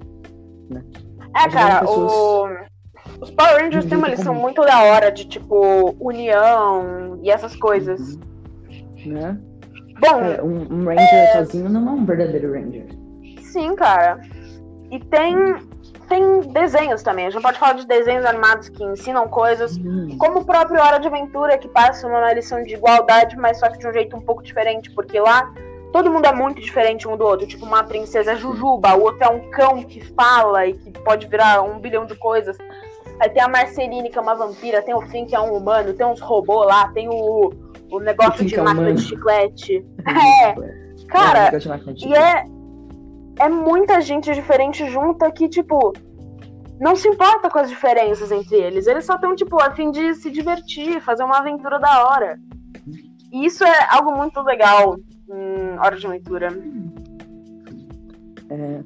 né? 0.70 0.82
É, 1.36 1.48
cara, 1.48 1.84
o... 1.88 2.48
Os 3.20 3.30
Power 3.30 3.62
Rangers 3.62 3.84
têm 3.86 3.98
uma 3.98 4.08
lição 4.08 4.34
muito 4.34 4.62
da 4.62 4.82
hora 4.82 5.10
de, 5.10 5.26
tipo, 5.26 5.94
união 6.00 7.18
e 7.22 7.30
essas 7.30 7.54
coisas. 7.56 8.18
Uhum. 9.04 9.12
Né? 9.12 9.38
Bom. 10.00 10.22
É, 10.22 10.42
um, 10.42 10.72
um 10.72 10.84
Ranger 10.86 11.14
é... 11.14 11.32
sozinho 11.32 11.68
não 11.68 11.86
é 11.86 11.92
um 11.92 12.04
verdadeiro 12.04 12.52
Ranger. 12.52 12.86
Sim, 13.42 13.74
cara. 13.76 14.20
E 14.90 14.98
tem. 14.98 15.36
Tem 16.08 16.40
desenhos 16.52 17.04
também. 17.04 17.28
A 17.28 17.30
gente 17.30 17.40
pode 17.40 17.56
falar 17.56 17.74
de 17.74 17.86
desenhos 17.86 18.24
animados 18.24 18.68
que 18.68 18.82
ensinam 18.82 19.28
coisas, 19.28 19.76
Hum. 19.76 20.16
como 20.18 20.40
o 20.40 20.44
próprio 20.44 20.80
Hora 20.80 20.98
de 20.98 21.06
Aventura, 21.06 21.56
que 21.56 21.68
passa 21.68 22.04
uma 22.04 22.32
lição 22.32 22.60
de 22.64 22.74
igualdade, 22.74 23.36
mas 23.36 23.60
só 23.60 23.68
que 23.70 23.78
de 23.78 23.86
um 23.86 23.92
jeito 23.92 24.16
um 24.16 24.20
pouco 24.20 24.42
diferente, 24.42 24.90
porque 24.90 25.20
lá 25.20 25.52
todo 25.92 26.10
mundo 26.10 26.26
é 26.26 26.32
muito 26.32 26.60
diferente 26.60 27.08
um 27.08 27.16
do 27.16 27.24
outro. 27.24 27.46
Tipo, 27.46 27.66
uma 27.66 27.82
princesa 27.82 28.32
é 28.32 28.36
Jujuba, 28.36 28.94
o 28.94 29.02
outro 29.02 29.24
é 29.24 29.28
um 29.28 29.50
cão 29.50 29.82
que 29.82 30.00
fala 30.14 30.66
e 30.66 30.74
que 30.74 30.90
pode 31.00 31.26
virar 31.26 31.62
um 31.62 31.78
bilhão 31.78 32.06
de 32.06 32.14
coisas. 32.16 32.56
Aí 33.20 33.28
tem 33.28 33.42
a 33.42 33.48
Marceline, 33.48 34.08
que 34.08 34.18
é 34.18 34.20
uma 34.20 34.34
vampira, 34.34 34.82
tem 34.82 34.94
o 34.94 35.02
Finn, 35.02 35.26
que 35.26 35.34
é 35.34 35.40
um 35.40 35.54
humano, 35.54 35.92
tem 35.92 36.06
uns 36.06 36.20
robôs 36.20 36.66
lá, 36.66 36.88
tem 36.88 37.08
o, 37.08 37.52
o 37.90 38.00
negócio 38.00 38.38
Finn 38.38 38.46
de 38.46 38.54
é 38.54 38.62
máquina 38.62 38.80
humano. 38.82 38.96
de 38.96 39.02
chiclete. 39.02 39.84
É, 40.10 40.54
cara, 41.12 41.48
É, 41.48 41.58
de 41.58 41.68
máquina 41.68 41.92
de 41.92 42.06
e 42.08 42.14
é, 42.14 42.44
é 43.40 43.48
muita 43.48 44.00
gente 44.00 44.32
diferente 44.32 44.88
junta 44.88 45.30
que, 45.30 45.48
tipo, 45.48 45.92
não 46.78 46.94
se 46.94 47.08
importa 47.08 47.50
com 47.50 47.58
as 47.58 47.68
diferenças 47.68 48.30
entre 48.30 48.56
eles. 48.56 48.86
Eles 48.86 49.04
só 49.04 49.16
estão, 49.16 49.34
tipo, 49.34 49.60
a 49.60 49.72
fim 49.72 49.90
de 49.90 50.14
se 50.14 50.30
divertir, 50.30 51.00
fazer 51.00 51.24
uma 51.24 51.38
aventura 51.38 51.78
da 51.78 52.04
hora. 52.06 52.38
E 53.32 53.44
isso 53.44 53.64
é 53.64 53.88
algo 53.90 54.16
muito 54.16 54.40
legal 54.42 54.96
em 55.34 55.78
Hora 55.78 55.96
de 55.96 56.06
Aventura. 56.06 56.48
É, 58.50 58.80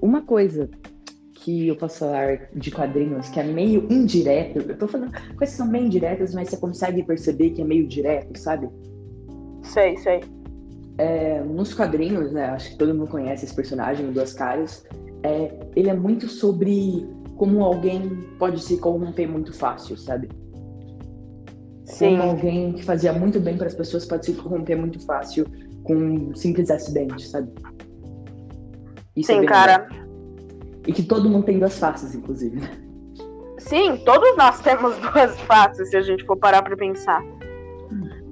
uma 0.00 0.22
coisa 0.22 0.68
que 1.34 1.68
eu 1.68 1.76
posso 1.76 2.00
falar 2.00 2.48
de 2.54 2.70
quadrinhos 2.70 3.28
que 3.30 3.40
é 3.40 3.42
meio 3.42 3.86
indireto, 3.90 4.58
eu 4.58 4.76
tô 4.76 4.86
falando 4.86 5.10
coisas 5.36 5.38
que 5.38 5.56
são 5.56 5.68
bem 5.68 5.86
indiretas, 5.86 6.34
mas 6.34 6.48
você 6.48 6.56
consegue 6.56 7.02
perceber 7.02 7.50
que 7.50 7.62
é 7.62 7.64
meio 7.64 7.86
direto, 7.86 8.38
sabe? 8.38 8.68
Sei, 9.62 9.96
sei. 9.96 10.20
É, 10.98 11.40
nos 11.40 11.72
quadrinhos, 11.72 12.32
né, 12.32 12.44
acho 12.50 12.70
que 12.70 12.76
todo 12.76 12.94
mundo 12.94 13.08
conhece 13.08 13.46
esse 13.46 13.54
personagem, 13.54 14.08
o 14.08 14.12
Duas 14.12 14.34
Caras, 14.34 14.86
é, 15.22 15.50
ele 15.74 15.88
é 15.88 15.94
muito 15.94 16.28
sobre 16.28 17.08
como 17.36 17.64
alguém 17.64 18.06
pode 18.38 18.62
se 18.62 18.76
corromper 18.76 19.26
muito 19.26 19.54
fácil, 19.54 19.96
sabe? 19.96 20.28
Sim. 21.86 22.18
Como 22.18 22.30
alguém 22.30 22.72
que 22.74 22.84
fazia 22.84 23.14
muito 23.14 23.40
bem 23.40 23.56
para 23.56 23.66
as 23.66 23.74
pessoas 23.74 24.04
pode 24.04 24.26
se 24.26 24.34
corromper 24.34 24.76
muito 24.76 25.00
fácil 25.06 25.46
com 25.84 25.94
um 25.94 26.34
simples 26.34 26.70
acidente, 26.70 27.26
sabe? 27.28 27.50
Isso 29.16 29.32
é 29.32 29.34
Sim, 29.34 29.40
bem 29.40 29.48
cara. 29.48 29.86
legal. 29.88 30.06
E 30.86 30.92
que 30.92 31.02
todo 31.02 31.28
mundo 31.28 31.44
tem 31.44 31.58
duas 31.58 31.78
faces, 31.78 32.14
inclusive. 32.14 32.60
né? 32.60 32.70
Sim, 33.58 33.98
todos 34.04 34.36
nós 34.36 34.60
temos 34.62 34.96
duas 34.98 35.38
faces, 35.40 35.90
se 35.90 35.96
a 35.96 36.02
gente 36.02 36.24
for 36.24 36.36
parar 36.36 36.62
pra 36.62 36.76
pensar. 36.76 37.22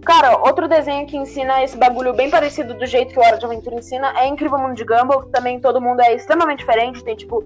Cara, 0.04 0.38
outro 0.38 0.66
desenho 0.66 1.06
que 1.06 1.18
ensina 1.18 1.62
esse 1.62 1.76
bagulho 1.76 2.14
bem 2.14 2.30
parecido 2.30 2.72
do 2.72 2.86
jeito 2.86 3.12
que 3.12 3.18
o 3.18 3.22
Hora 3.22 3.36
de 3.36 3.44
Aventura 3.44 3.76
ensina 3.76 4.18
é 4.18 4.26
Incrível 4.26 4.58
Mundo 4.58 4.74
de 4.74 4.84
Gumball, 4.84 5.24
que 5.24 5.30
também 5.30 5.60
todo 5.60 5.82
mundo 5.82 6.00
é 6.00 6.14
extremamente 6.14 6.60
diferente. 6.60 7.04
Tem, 7.04 7.14
tipo, 7.14 7.44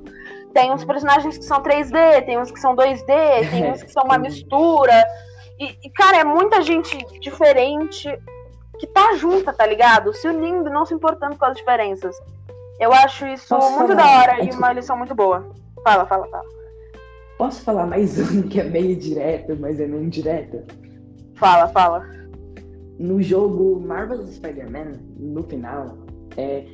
tem 0.55 0.71
uns 0.71 0.85
personagens 0.85 1.39
que 1.39 1.45
são 1.45 1.61
3D, 1.61 2.25
tem 2.25 2.39
uns 2.39 2.53
que 2.53 2.61
são 2.61 2.77
2D, 2.77 3.51
tem 3.51 3.69
uns 3.73 3.83
que 3.83 3.91
são 3.91 4.05
uma 4.05 4.17
mistura. 4.17 5.05
E, 5.59 5.77
e, 5.83 5.91
cara, 5.91 6.19
é 6.19 6.25
muita 6.25 6.63
gente 6.63 6.97
diferente 7.21 8.09
que 8.79 8.87
tá 8.87 9.15
junta, 9.15 9.53
tá 9.53 9.67
ligado? 9.67 10.13
Se 10.15 10.29
unindo 10.29 10.69
e 10.69 10.73
não 10.73 10.85
se 10.85 10.95
importando 10.95 11.37
com 11.37 11.45
as 11.45 11.57
diferenças. 11.57 12.17
Eu 12.81 12.93
acho 12.93 13.27
isso 13.27 13.49
Posso 13.49 13.79
muito 13.79 13.95
falar? 13.95 14.03
da 14.03 14.19
hora 14.19 14.33
e 14.35 14.47
Desculpa. 14.47 14.59
uma 14.59 14.73
lição 14.73 14.97
muito 14.97 15.15
boa. 15.15 15.47
Fala, 15.85 16.07
fala, 16.07 16.27
fala. 16.29 16.45
Posso 17.39 17.63
falar 17.63 17.87
mais 17.87 18.19
um 18.33 18.43
que 18.43 18.61
é 18.61 18.65
meio 18.65 18.97
direto, 18.97 19.57
mas 19.59 19.79
é 19.81 19.87
meio 19.87 20.03
indireto? 20.03 20.63
Fala, 21.37 21.69
fala. 21.69 22.05
No 22.99 23.23
jogo 23.23 23.81
Marvel's 23.81 24.35
Spider-Man, 24.35 24.93
no 25.19 25.43
final, 25.45 25.97
é, 26.37 26.65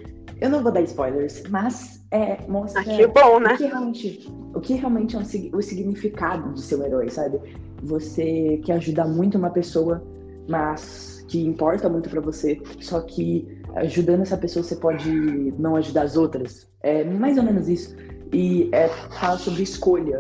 eu 0.41 0.51
não 0.51 0.63
vou 0.63 0.71
dar 0.71 0.83
spoilers, 0.83 1.43
mas 1.49 2.05
é, 2.11 2.39
mostra 2.49 2.83
que 2.85 3.07
bom, 3.07 3.37
o 3.37 3.41
né? 3.41 3.57
que 3.57 3.67
realmente, 3.67 4.33
o 4.55 4.61
que 4.61 4.75
realmente 4.75 5.17
é 5.17 5.19
um 5.19 5.57
o 5.57 5.63
significado 5.63 6.53
de 6.53 6.61
ser 6.63 6.77
um 6.77 6.85
herói, 6.85 7.09
sabe? 7.11 7.41
Você 7.83 8.61
quer 8.65 8.75
ajudar 8.75 9.07
muito 9.07 9.39
uma 9.39 9.51
pessoa, 9.51 10.03
mas 10.49 11.18
que 11.29 11.45
importa 11.47 11.89
muito 11.89 12.09
pra 12.11 12.21
você, 12.21 12.61
só 12.81 13.01
que 13.03 13.47
ajudando 13.77 14.23
essa 14.23 14.37
pessoa 14.37 14.63
você 14.63 14.75
pode 14.77 15.11
não 15.59 15.77
ajudar 15.77 16.03
as 16.03 16.17
outras. 16.17 16.69
É 16.83 17.05
mais 17.05 17.37
ou 17.39 17.45
menos 17.45 17.69
isso. 17.69 17.95
E 18.33 18.69
é 18.73 18.89
fala 18.89 19.39
sobre 19.39 19.63
escolha. 19.63 20.19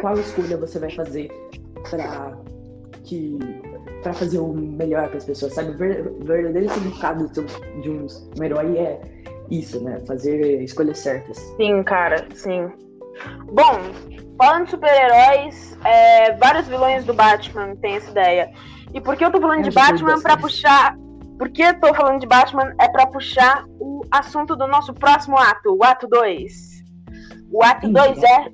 Qual 0.00 0.18
escolha 0.18 0.56
você 0.56 0.78
vai 0.78 0.90
fazer 0.90 1.28
pra 1.90 2.36
que 3.04 3.38
para 4.02 4.12
fazer 4.12 4.38
o 4.38 4.52
melhor 4.52 5.08
para 5.08 5.16
as 5.16 5.24
pessoas, 5.24 5.54
sabe? 5.54 5.70
O 5.70 5.76
ver- 5.78 6.06
o 6.06 6.24
verdadeiro 6.24 6.72
significado 6.72 7.28
de 7.82 7.90
um 7.90 8.06
herói 8.44 8.78
é 8.78 9.00
isso, 9.50 9.82
né? 9.82 10.00
Fazer 10.06 10.62
escolhas 10.62 10.98
certas. 10.98 11.38
Sim, 11.56 11.82
cara, 11.82 12.26
sim. 12.34 12.68
Bom, 13.52 13.80
falando 14.38 14.64
de 14.64 14.70
super-heróis, 14.70 15.78
é, 15.84 16.32
vários 16.32 16.66
vilões 16.68 17.04
do 17.04 17.14
Batman 17.14 17.74
têm 17.76 17.96
essa 17.96 18.10
ideia. 18.10 18.50
E 18.92 19.00
por 19.00 19.16
que 19.16 19.24
eu 19.24 19.30
tô 19.30 19.40
falando 19.40 19.62
de 19.62 19.68
Eu 19.68 19.74
Batman 19.74 20.14
bastante. 20.14 20.40
puxar. 20.40 20.96
Por 21.38 21.50
que 21.50 21.62
eu 21.62 21.78
tô 21.80 21.94
falando 21.94 22.20
de 22.20 22.26
Batman 22.26 22.74
é 22.80 22.88
pra 22.88 23.06
puxar 23.06 23.64
o 23.78 24.02
assunto 24.10 24.56
do 24.56 24.66
nosso 24.66 24.94
próximo 24.94 25.36
ato, 25.38 25.76
o 25.76 25.84
ato 25.84 26.06
2. 26.08 26.52
O 27.52 27.62
ato 27.62 27.86
Sim, 27.86 27.92
2 27.92 28.22
é 28.22 28.46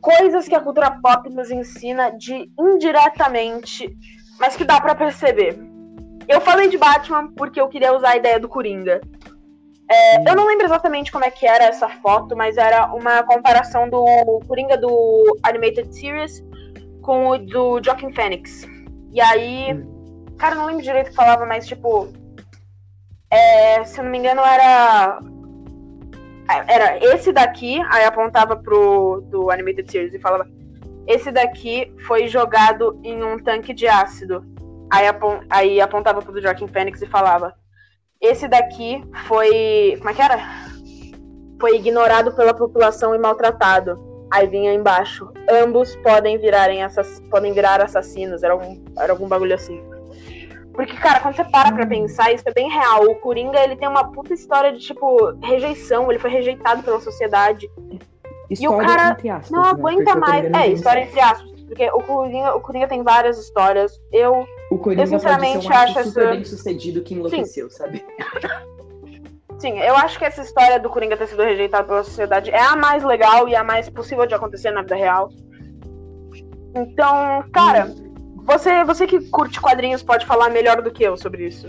coisas 0.00 0.46
que 0.46 0.54
a 0.54 0.60
cultura 0.60 0.90
pop 1.02 1.28
nos 1.30 1.50
ensina 1.50 2.10
de 2.10 2.48
indiretamente, 2.58 3.92
mas 4.38 4.54
que 4.54 4.64
dá 4.64 4.80
pra 4.80 4.94
perceber. 4.94 5.58
Eu 6.28 6.40
falei 6.40 6.68
de 6.68 6.78
Batman 6.78 7.32
porque 7.36 7.60
eu 7.60 7.68
queria 7.68 7.92
usar 7.92 8.10
a 8.10 8.16
ideia 8.16 8.38
do 8.38 8.48
Coringa. 8.48 9.00
É, 9.88 10.28
eu 10.28 10.34
não 10.34 10.46
lembro 10.46 10.64
exatamente 10.66 11.12
como 11.12 11.24
é 11.24 11.30
que 11.30 11.46
era 11.46 11.64
essa 11.64 11.88
foto, 11.88 12.36
mas 12.36 12.56
era 12.56 12.92
uma 12.92 13.22
comparação 13.22 13.88
do 13.88 14.04
Coringa 14.48 14.76
do 14.76 15.38
Animated 15.44 15.94
Series 15.94 16.44
com 17.02 17.28
o 17.28 17.38
do 17.38 17.80
Joaquin 17.82 18.12
Phoenix. 18.12 18.66
E 19.12 19.20
aí, 19.20 19.80
cara, 20.38 20.54
eu 20.54 20.58
não 20.58 20.66
lembro 20.66 20.82
direito 20.82 21.06
o 21.06 21.10
que 21.10 21.16
falava, 21.16 21.46
mas 21.46 21.66
tipo, 21.66 22.08
é, 23.30 23.84
se 23.84 24.00
eu 24.00 24.04
não 24.04 24.10
me 24.10 24.18
engano 24.18 24.40
era 24.42 25.20
era 26.68 26.98
esse 27.14 27.32
daqui, 27.32 27.80
aí 27.90 28.04
apontava 28.04 28.56
pro 28.56 29.20
do 29.30 29.50
Animated 29.50 29.90
Series 29.90 30.14
e 30.14 30.18
falava 30.18 30.48
esse 31.06 31.30
daqui 31.30 31.92
foi 32.06 32.26
jogado 32.28 33.00
em 33.04 33.22
um 33.22 33.38
tanque 33.38 33.72
de 33.72 33.86
ácido. 33.86 34.44
Aí, 34.90 35.06
apon- 35.06 35.40
aí 35.50 35.80
apontava 35.80 36.20
pro 36.22 36.32
do 36.32 36.40
Joaquin 36.40 36.68
Phoenix 36.68 37.00
e 37.02 37.06
falava 37.06 37.54
esse 38.20 38.48
daqui 38.48 39.02
foi. 39.26 39.96
Como 39.98 40.10
é 40.10 40.14
que 40.14 40.22
era? 40.22 40.38
Foi 41.60 41.76
ignorado 41.76 42.32
pela 42.32 42.54
população 42.54 43.14
e 43.14 43.18
maltratado. 43.18 44.04
Aí 44.30 44.46
vinha 44.46 44.74
embaixo. 44.74 45.30
Ambos 45.50 45.94
podem, 45.96 46.38
virarem 46.38 46.82
assass... 46.82 47.20
podem 47.30 47.52
virar 47.52 47.80
assassinos. 47.80 48.42
Era 48.42 48.54
algum, 48.54 48.82
era 48.98 49.12
algum 49.12 49.28
bagulho 49.28 49.54
assim. 49.54 49.82
Porque, 50.74 50.94
cara, 50.96 51.20
quando 51.20 51.36
você 51.36 51.44
para 51.44 51.72
pra 51.72 51.86
pensar, 51.86 52.32
isso 52.32 52.44
é 52.46 52.52
bem 52.52 52.68
real. 52.68 53.04
O 53.04 53.14
Coringa, 53.16 53.58
ele 53.60 53.76
tem 53.76 53.88
uma 53.88 54.12
puta 54.12 54.34
história 54.34 54.72
de, 54.72 54.80
tipo, 54.80 55.32
rejeição. 55.42 56.10
Ele 56.10 56.18
foi 56.18 56.30
rejeitado 56.30 56.82
pela 56.82 57.00
sociedade. 57.00 57.70
História 58.50 58.86
cara 58.86 59.10
entre 59.10 59.28
aspas, 59.30 59.50
Não 59.50 59.62
né? 59.62 59.70
aguenta 59.70 60.14
o 60.14 60.20
mais. 60.20 60.44
É, 60.52 60.66
história 60.68 61.00
entre 61.00 61.20
aspas. 61.20 61.50
Porque 61.62 61.88
o 61.90 62.00
Coringa, 62.00 62.54
o 62.54 62.60
Coringa 62.60 62.88
tem 62.88 63.02
várias 63.02 63.38
histórias. 63.38 64.00
Eu 64.12 64.46
O 64.70 64.78
Coringa 64.78 65.02
Eu, 65.02 65.06
sinceramente, 65.06 65.52
pode 65.54 65.66
ser 65.66 65.72
um 65.72 65.76
acho 65.76 66.04
super 66.08 66.22
essa- 66.22 66.30
bem 66.34 66.44
sucedido 66.44 67.02
que 67.02 67.14
enlouqueceu, 67.14 67.70
sabe? 67.70 68.04
Sim, 69.58 69.78
eu 69.78 69.96
acho 69.96 70.18
que 70.18 70.24
essa 70.24 70.42
história 70.42 70.78
do 70.78 70.90
Coringa 70.90 71.16
ter 71.16 71.28
sido 71.28 71.42
rejeitado 71.42 71.88
pela 71.88 72.04
sociedade 72.04 72.50
é 72.50 72.60
a 72.60 72.76
mais 72.76 73.02
legal 73.02 73.48
e 73.48 73.56
a 73.56 73.64
mais 73.64 73.88
possível 73.88 74.26
de 74.26 74.34
acontecer 74.34 74.70
na 74.70 74.82
vida 74.82 74.94
real. 74.96 75.30
Então, 76.74 77.42
cara, 77.52 77.94
você, 78.44 78.84
você 78.84 79.06
que 79.06 79.20
curte 79.30 79.60
quadrinhos 79.60 80.02
pode 80.02 80.26
falar 80.26 80.50
melhor 80.50 80.82
do 80.82 80.90
que 80.90 81.02
eu 81.02 81.16
sobre 81.16 81.46
isso. 81.46 81.66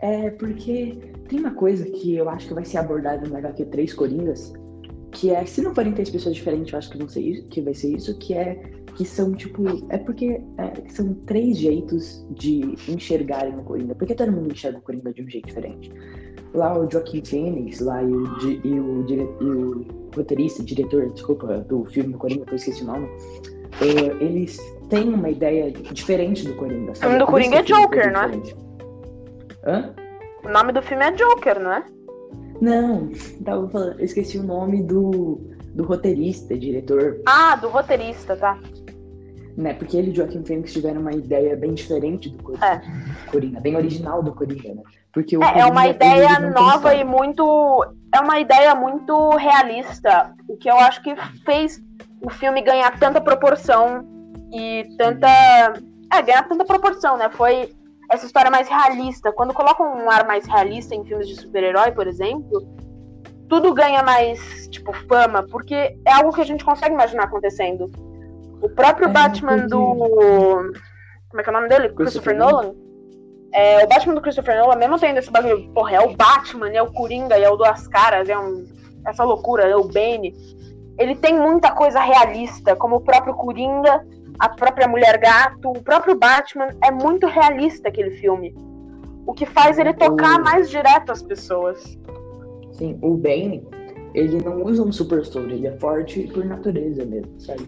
É 0.00 0.30
porque 0.30 0.98
tem 1.28 1.40
uma 1.40 1.54
coisa 1.54 1.84
que 1.86 2.14
eu 2.16 2.28
acho 2.28 2.48
que 2.48 2.54
vai 2.54 2.64
ser 2.64 2.78
abordada 2.78 3.26
no 3.26 3.36
HQ 3.36 3.64
3 3.66 3.94
Coringas, 3.94 4.52
que 5.10 5.30
é, 5.34 5.44
se 5.46 5.62
não 5.62 5.74
forem 5.74 5.92
três 5.92 6.10
pessoas 6.10 6.34
diferentes, 6.34 6.70
eu 6.72 6.78
acho 6.78 6.90
que, 6.90 6.98
vão 6.98 7.08
ser 7.08 7.20
isso, 7.22 7.48
que 7.48 7.62
vai 7.62 7.72
ser 7.74 7.96
isso, 7.96 8.16
que 8.18 8.34
é 8.34 8.60
que 8.98 9.04
são, 9.04 9.32
tipo, 9.32 9.62
é 9.90 9.96
porque 9.98 10.40
é, 10.58 10.88
são 10.90 11.14
três 11.24 11.56
jeitos 11.56 12.26
de 12.30 12.74
enxergarem 12.88 13.56
o 13.56 13.62
Coringa. 13.62 13.94
Porque 13.94 14.12
todo 14.12 14.32
mundo 14.32 14.50
enxerga 14.52 14.78
o 14.78 14.82
Coringa 14.82 15.12
de 15.12 15.22
um 15.22 15.28
jeito 15.30 15.46
diferente. 15.46 15.88
Lá 16.52 16.76
o 16.76 16.90
Joaquin 16.90 17.24
Phoenix, 17.24 17.78
lá 17.78 18.02
e 18.02 18.10
o, 18.12 18.24
di- 18.38 18.60
e 18.64 18.80
o, 18.80 19.04
dire- 19.04 19.28
e 19.40 19.44
o 19.44 19.86
roteirista, 20.16 20.64
diretor, 20.64 21.10
desculpa, 21.12 21.58
do 21.60 21.84
filme 21.84 22.12
do 22.12 22.18
Coringa, 22.18 22.44
que 22.44 22.52
eu 22.52 22.56
esqueci 22.56 22.82
o 22.82 22.86
nome, 22.86 23.06
é, 23.80 24.24
eles 24.24 24.58
têm 24.88 25.14
uma 25.14 25.30
ideia 25.30 25.70
diferente 25.70 26.44
do 26.44 26.54
Coringa. 26.56 26.92
sabe? 26.96 27.06
O 27.06 27.18
nome 27.18 27.24
do 27.24 27.30
Coringa 27.30 27.56
é 27.58 27.62
Joker, 27.62 28.12
não 28.12 28.20
é? 28.22 28.42
Hã? 29.64 29.94
O 30.44 30.48
nome 30.48 30.72
do 30.72 30.82
filme 30.82 31.04
é 31.04 31.12
Joker, 31.12 31.60
não 31.60 31.72
é? 31.72 31.84
Não, 32.60 33.08
tava 33.44 33.68
falando, 33.68 34.00
eu 34.00 34.04
esqueci 34.04 34.38
o 34.38 34.42
nome 34.42 34.82
do, 34.82 35.38
do 35.74 35.84
roteirista, 35.84 36.58
diretor. 36.58 37.20
Ah, 37.26 37.54
do 37.54 37.68
roteirista, 37.68 38.34
tá. 38.34 38.58
Né, 39.58 39.74
porque 39.74 39.96
ele 39.96 40.12
e 40.12 40.14
Joaquim 40.14 40.44
Phoenix 40.44 40.72
tiveram 40.72 41.00
uma 41.00 41.12
ideia 41.12 41.56
bem 41.56 41.74
diferente 41.74 42.28
do 42.28 42.40
Coringa, 42.40 42.64
É. 42.64 42.80
Coringa 43.28 43.60
bem 43.60 43.74
original 43.74 44.22
do 44.22 44.32
Coringa, 44.32 44.72
né? 44.72 44.82
Porque 45.12 45.34
É, 45.34 45.38
é 45.38 45.42
Coringa, 45.42 45.70
uma 45.72 45.84
ele 45.84 45.94
ideia 45.94 46.38
nova 46.38 46.94
e 46.94 47.02
muito. 47.02 47.84
É 48.14 48.20
uma 48.20 48.38
ideia 48.38 48.72
muito 48.76 49.30
realista. 49.30 50.32
O 50.48 50.56
que 50.56 50.70
eu 50.70 50.76
acho 50.76 51.02
que 51.02 51.12
fez 51.44 51.82
o 52.24 52.30
filme 52.30 52.62
ganhar 52.62 52.96
tanta 53.00 53.20
proporção 53.20 54.06
e 54.52 54.84
tanta. 54.96 55.28
É, 55.28 56.22
ganhar 56.22 56.44
tanta 56.48 56.64
proporção, 56.64 57.16
né? 57.16 57.28
Foi 57.28 57.74
essa 58.12 58.26
história 58.26 58.52
mais 58.52 58.68
realista. 58.68 59.32
Quando 59.32 59.52
colocam 59.52 59.92
um 59.92 60.08
ar 60.08 60.24
mais 60.24 60.46
realista 60.46 60.94
em 60.94 61.04
filmes 61.04 61.26
de 61.26 61.34
super-herói, 61.34 61.90
por 61.90 62.06
exemplo, 62.06 62.64
tudo 63.48 63.74
ganha 63.74 64.04
mais, 64.04 64.68
tipo, 64.68 64.92
fama, 65.08 65.44
porque 65.50 65.74
é 65.74 66.12
algo 66.12 66.32
que 66.32 66.42
a 66.42 66.46
gente 66.46 66.64
consegue 66.64 66.94
imaginar 66.94 67.24
acontecendo. 67.24 67.90
O 68.62 68.68
próprio 68.68 69.08
É, 69.08 69.12
Batman 69.12 69.66
do. 69.66 69.78
Como 71.28 71.40
é 71.40 71.42
que 71.42 71.48
é 71.48 71.52
o 71.52 71.56
nome 71.56 71.68
dele? 71.68 71.88
Christopher, 71.90 72.34
Christopher 72.34 72.36
Nolan? 72.36 72.74
É, 73.52 73.84
o 73.84 73.88
Batman 73.88 74.14
do 74.14 74.20
Christopher 74.20 74.58
Nolan, 74.58 74.76
mesmo 74.76 74.98
tendo 74.98 75.18
esse 75.18 75.30
bagulho, 75.30 75.70
porra, 75.72 75.92
é 75.96 76.00
o 76.00 76.14
Batman, 76.16 76.70
é 76.70 76.82
o 76.82 76.92
Coringa, 76.92 77.36
é 77.36 77.48
o 77.48 77.56
Duas 77.56 77.86
Caras, 77.88 78.28
é 78.28 78.38
um, 78.38 78.66
essa 79.06 79.24
loucura, 79.24 79.64
é 79.64 79.76
o 79.76 79.84
Bane. 79.84 80.34
Ele 80.98 81.14
tem 81.14 81.38
muita 81.38 81.70
coisa 81.72 82.00
realista, 82.00 82.74
como 82.76 82.96
o 82.96 83.00
próprio 83.00 83.34
Coringa, 83.34 84.04
a 84.38 84.48
própria 84.48 84.88
Mulher 84.88 85.18
Gato, 85.18 85.70
o 85.70 85.82
próprio 85.82 86.16
Batman. 86.16 86.68
É 86.82 86.90
muito 86.90 87.26
realista 87.26 87.88
aquele 87.88 88.10
filme. 88.18 88.54
O 89.26 89.32
que 89.32 89.46
faz 89.46 89.78
ele 89.78 89.92
tocar 89.94 90.40
O- 90.40 90.44
mais 90.44 90.68
direto 90.70 91.12
as 91.12 91.22
pessoas. 91.22 91.98
Sim, 92.72 92.98
o 93.02 93.16
Bane, 93.16 93.66
ele 94.14 94.42
não 94.42 94.62
usa 94.64 94.82
um 94.82 94.90
super 94.92 95.24
soro, 95.24 95.50
ele 95.50 95.66
é 95.66 95.72
forte 95.78 96.26
por 96.28 96.44
natureza 96.44 97.04
mesmo, 97.04 97.38
sabe? 97.40 97.66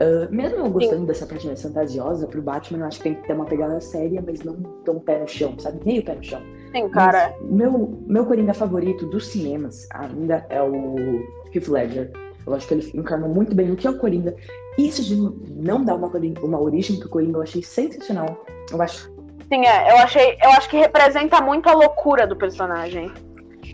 Ah, 0.00 0.28
mesmo 0.30 0.58
eu 0.58 0.70
gostando 0.70 1.06
dessa 1.06 1.26
parte 1.26 1.46
mais 1.46 1.62
fantasiosa, 1.62 2.26
pro 2.26 2.42
Batman 2.42 2.80
eu 2.80 2.86
acho 2.86 2.98
que 2.98 3.04
tem 3.04 3.14
que 3.14 3.26
ter 3.26 3.32
uma 3.32 3.46
pegada 3.46 3.80
séria, 3.80 4.22
mas 4.24 4.42
não 4.42 4.56
tão 4.84 4.98
pé 4.98 5.18
no 5.20 5.28
chão, 5.28 5.54
sabe? 5.58 5.80
Meio 5.84 6.04
pé 6.04 6.14
no 6.14 6.22
chão. 6.22 6.42
Sim, 6.72 6.88
cara. 6.90 7.34
Mas 7.40 7.50
meu, 7.50 7.98
meu 8.06 8.26
Coringa 8.26 8.52
favorito 8.52 9.06
dos 9.06 9.28
cinemas 9.28 9.88
ainda 9.94 10.44
é 10.50 10.60
o 10.62 10.96
Heath 11.54 11.68
Ledger. 11.68 12.10
Eu 12.46 12.54
acho 12.54 12.68
que 12.68 12.74
ele 12.74 12.90
encarnou 12.94 13.28
muito 13.28 13.54
bem 13.56 13.72
o 13.72 13.76
que 13.76 13.86
é 13.86 13.90
o 13.90 13.98
Coringa. 13.98 14.36
Isso 14.78 15.02
de 15.02 15.16
não 15.56 15.84
dar 15.84 15.94
uma, 15.96 16.10
Coringa- 16.10 16.44
uma 16.44 16.60
origem 16.60 16.98
pro 16.98 17.08
Coringa 17.08 17.38
eu 17.38 17.42
achei 17.42 17.62
sensacional. 17.62 18.44
Eu 18.70 18.80
acho. 18.82 19.10
Sim, 19.52 19.64
é. 19.64 19.90
Eu 19.90 19.96
achei. 19.96 20.36
Eu 20.42 20.50
acho 20.50 20.68
que 20.68 20.76
representa 20.76 21.40
muito 21.40 21.68
a 21.68 21.72
loucura 21.72 22.26
do 22.26 22.36
personagem. 22.36 23.10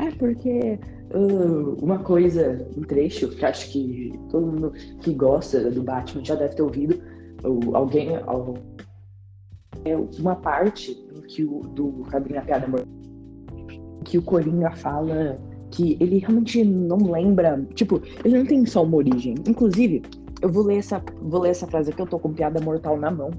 É 0.01 0.11
porque 0.19 0.79
uma 1.15 1.99
coisa, 1.99 2.67
um 2.77 2.83
trecho 2.83 3.29
que 3.29 3.45
acho 3.45 3.71
que 3.71 4.13
todo 4.31 4.47
mundo 4.47 4.73
que 5.01 5.13
gosta 5.13 5.71
do 5.71 5.83
Batman 5.83 6.25
já 6.25 6.35
deve 6.35 6.55
ter 6.55 6.63
ouvido, 6.63 7.01
ou 7.45 7.77
alguém. 7.77 8.17
al- 8.27 8.55
É 9.85 9.97
uma 9.97 10.37
parte 10.37 10.95
que 11.29 11.45
o, 11.45 11.61
do 11.61 12.05
Cabrinha 12.11 12.43
Piada 12.43 12.67
que 14.05 14.19
o 14.19 14.23
Coringa 14.23 14.71
fala 14.73 15.39
que 15.71 15.97
ele 16.01 16.19
realmente 16.19 16.63
não 16.65 16.99
lembra. 17.11 17.65
Tipo, 17.75 18.01
ele 18.25 18.39
não 18.39 18.47
tem 18.47 18.67
só 18.67 18.83
uma 18.83 18.97
origem. 18.97 19.35
Inclusive, 19.49 20.03
eu 20.41 20.51
vou 20.51 20.65
ler 20.65 20.79
essa, 20.79 21.03
vou 21.21 21.41
ler 21.41 21.51
essa 21.51 21.67
frase 21.67 21.91
aqui, 21.91 22.03
eu 22.03 22.07
tô 22.07 22.19
com 22.19 22.33
piada 22.33 22.61
mortal 22.61 22.97
na 22.97 23.11
mão. 23.11 23.31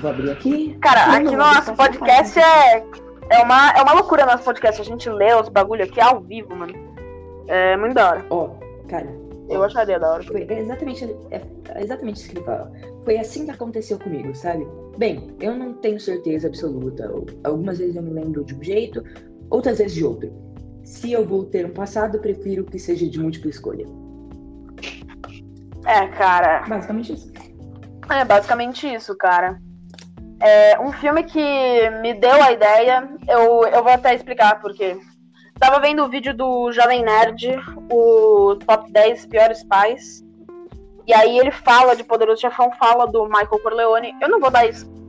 Vou 0.00 0.10
abrir 0.10 0.30
aqui. 0.30 0.76
Cara, 0.80 1.16
aqui 1.16 1.24
no 1.24 1.36
nosso 1.38 1.74
podcast 1.74 2.38
é, 2.38 2.84
é, 3.30 3.42
uma, 3.42 3.70
é 3.72 3.82
uma 3.82 3.92
loucura 3.94 4.26
nosso 4.26 4.44
podcast. 4.44 4.80
A 4.80 4.84
gente 4.84 5.08
lê 5.08 5.34
os 5.34 5.48
bagulho 5.48 5.84
aqui 5.84 6.00
ao 6.00 6.20
vivo, 6.20 6.54
mano. 6.54 6.74
É 7.48 7.76
muito 7.76 7.94
da 7.94 8.10
hora. 8.10 8.26
Ó, 8.30 8.50
cara. 8.88 9.26
Eu 9.48 9.62
acharia 9.62 9.98
da 9.98 10.12
hora. 10.12 10.22
Foi 10.24 10.46
exatamente, 10.50 11.04
é 11.30 11.82
exatamente 11.82 12.16
isso 12.16 12.30
que 12.30 12.38
ele 12.38 12.44
fala. 12.44 12.72
Foi 13.04 13.16
assim 13.16 13.44
que 13.44 13.52
aconteceu 13.52 13.98
comigo, 13.98 14.34
sabe? 14.34 14.66
Bem, 14.98 15.34
eu 15.40 15.54
não 15.54 15.74
tenho 15.74 16.00
certeza 16.00 16.48
absoluta. 16.48 17.08
Algumas 17.44 17.78
vezes 17.78 17.94
eu 17.94 18.02
me 18.02 18.10
lembro 18.10 18.44
de 18.44 18.54
um 18.54 18.62
jeito, 18.62 19.04
outras 19.50 19.78
vezes 19.78 19.94
de 19.94 20.04
outro. 20.04 20.32
Se 20.84 21.12
eu 21.12 21.24
vou 21.24 21.44
ter 21.44 21.66
um 21.66 21.72
passado, 21.72 22.18
prefiro 22.18 22.64
que 22.64 22.78
seja 22.78 23.08
de 23.08 23.20
múltipla 23.20 23.50
escolha. 23.50 23.86
É, 25.84 26.08
cara. 26.08 26.64
Basicamente 26.66 27.12
isso. 27.12 27.32
É 28.10 28.24
basicamente 28.24 28.92
isso, 28.92 29.14
cara. 29.16 29.60
É 30.40 30.78
um 30.78 30.92
filme 30.92 31.22
que 31.24 31.90
me 32.02 32.14
deu 32.14 32.42
a 32.42 32.52
ideia. 32.52 33.08
Eu, 33.26 33.66
eu 33.66 33.82
vou 33.82 33.92
até 33.92 34.14
explicar 34.14 34.60
por 34.60 34.74
quê. 34.74 34.96
Tava 35.58 35.80
vendo 35.80 36.04
o 36.04 36.08
vídeo 36.08 36.34
do 36.34 36.70
Jovem 36.72 37.02
Nerd, 37.02 37.58
o 37.90 38.56
top 38.66 38.92
10 38.92 39.26
piores 39.26 39.64
pais. 39.64 40.22
E 41.06 41.14
aí 41.14 41.38
ele 41.38 41.50
fala 41.50 41.96
de 41.96 42.04
Poderoso 42.04 42.40
Chefão, 42.40 42.70
fala 42.72 43.06
do 43.06 43.24
Michael 43.24 43.62
Corleone. 43.62 44.14
Eu 44.20 44.28
não 44.28 44.38
vou 44.38 44.50
dar, 44.50 44.64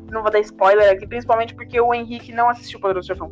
não 0.09 0.21
vou 0.21 0.31
dar 0.31 0.39
spoiler 0.39 0.91
aqui, 0.91 1.05
principalmente 1.05 1.53
porque 1.53 1.81
o 1.81 1.93
Henrique 1.93 2.31
não 2.31 2.49
assistiu 2.49 2.79
Poderoso 2.79 3.07
Chefão. 3.07 3.29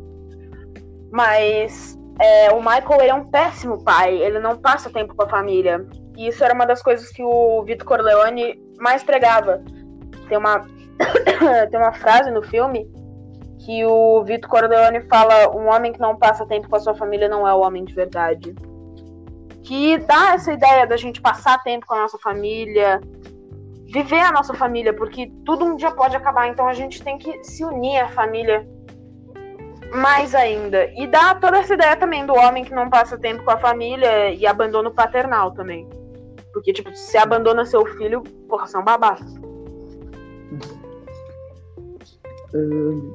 Mas 1.10 1.98
é, 2.20 2.50
o 2.50 2.58
Michael 2.58 3.00
ele 3.00 3.10
é 3.10 3.14
um 3.14 3.30
péssimo 3.30 3.82
pai, 3.82 4.16
ele 4.16 4.38
não 4.38 4.56
passa 4.56 4.90
tempo 4.90 5.14
com 5.14 5.22
a 5.22 5.28
família. 5.28 5.86
E 6.16 6.28
isso 6.28 6.44
era 6.44 6.52
uma 6.52 6.66
das 6.66 6.82
coisas 6.82 7.08
que 7.10 7.22
o 7.22 7.62
Vitor 7.62 7.86
Corleone 7.86 8.60
mais 8.78 9.02
pregava. 9.02 9.62
Tem 10.28 10.36
uma, 10.36 10.66
tem 11.70 11.80
uma 11.80 11.92
frase 11.92 12.30
no 12.30 12.42
filme 12.42 12.88
que 13.64 13.84
o 13.84 14.22
Vitor 14.24 14.48
Corleone 14.48 15.00
fala: 15.02 15.50
um 15.56 15.68
homem 15.68 15.92
que 15.92 16.00
não 16.00 16.16
passa 16.16 16.46
tempo 16.46 16.68
com 16.68 16.76
a 16.76 16.80
sua 16.80 16.94
família 16.94 17.28
não 17.28 17.46
é 17.46 17.52
o 17.52 17.60
homem 17.60 17.84
de 17.84 17.94
verdade. 17.94 18.54
Que 19.62 19.98
dá 19.98 20.34
essa 20.34 20.52
ideia 20.52 20.86
da 20.86 20.96
gente 20.96 21.20
passar 21.20 21.62
tempo 21.62 21.86
com 21.86 21.94
a 21.94 22.02
nossa 22.02 22.18
família, 22.18 23.00
viver 23.86 24.20
a 24.20 24.30
nossa 24.30 24.54
família, 24.54 24.94
porque 24.94 25.32
tudo 25.44 25.64
um 25.64 25.76
dia 25.76 25.90
pode 25.90 26.16
acabar, 26.16 26.48
então 26.48 26.68
a 26.68 26.72
gente 26.72 27.02
tem 27.02 27.18
que 27.18 27.42
se 27.42 27.64
unir 27.64 27.98
à 27.98 28.08
família 28.08 28.66
mais 29.92 30.34
ainda. 30.34 30.84
E 30.96 31.06
dá 31.06 31.34
toda 31.34 31.58
essa 31.58 31.74
ideia 31.74 31.96
também 31.96 32.24
do 32.24 32.34
homem 32.34 32.64
que 32.64 32.74
não 32.74 32.88
passa 32.88 33.18
tempo 33.18 33.44
com 33.44 33.50
a 33.50 33.58
família 33.58 34.30
e 34.30 34.46
abandono 34.46 34.92
paternal 34.92 35.52
também. 35.52 35.88
Porque, 36.52 36.72
tipo, 36.72 36.94
se 36.94 37.18
abandona 37.18 37.64
seu 37.64 37.84
filho, 37.96 38.22
porra, 38.48 38.66
são 38.66 38.82
babacas. 38.82 39.34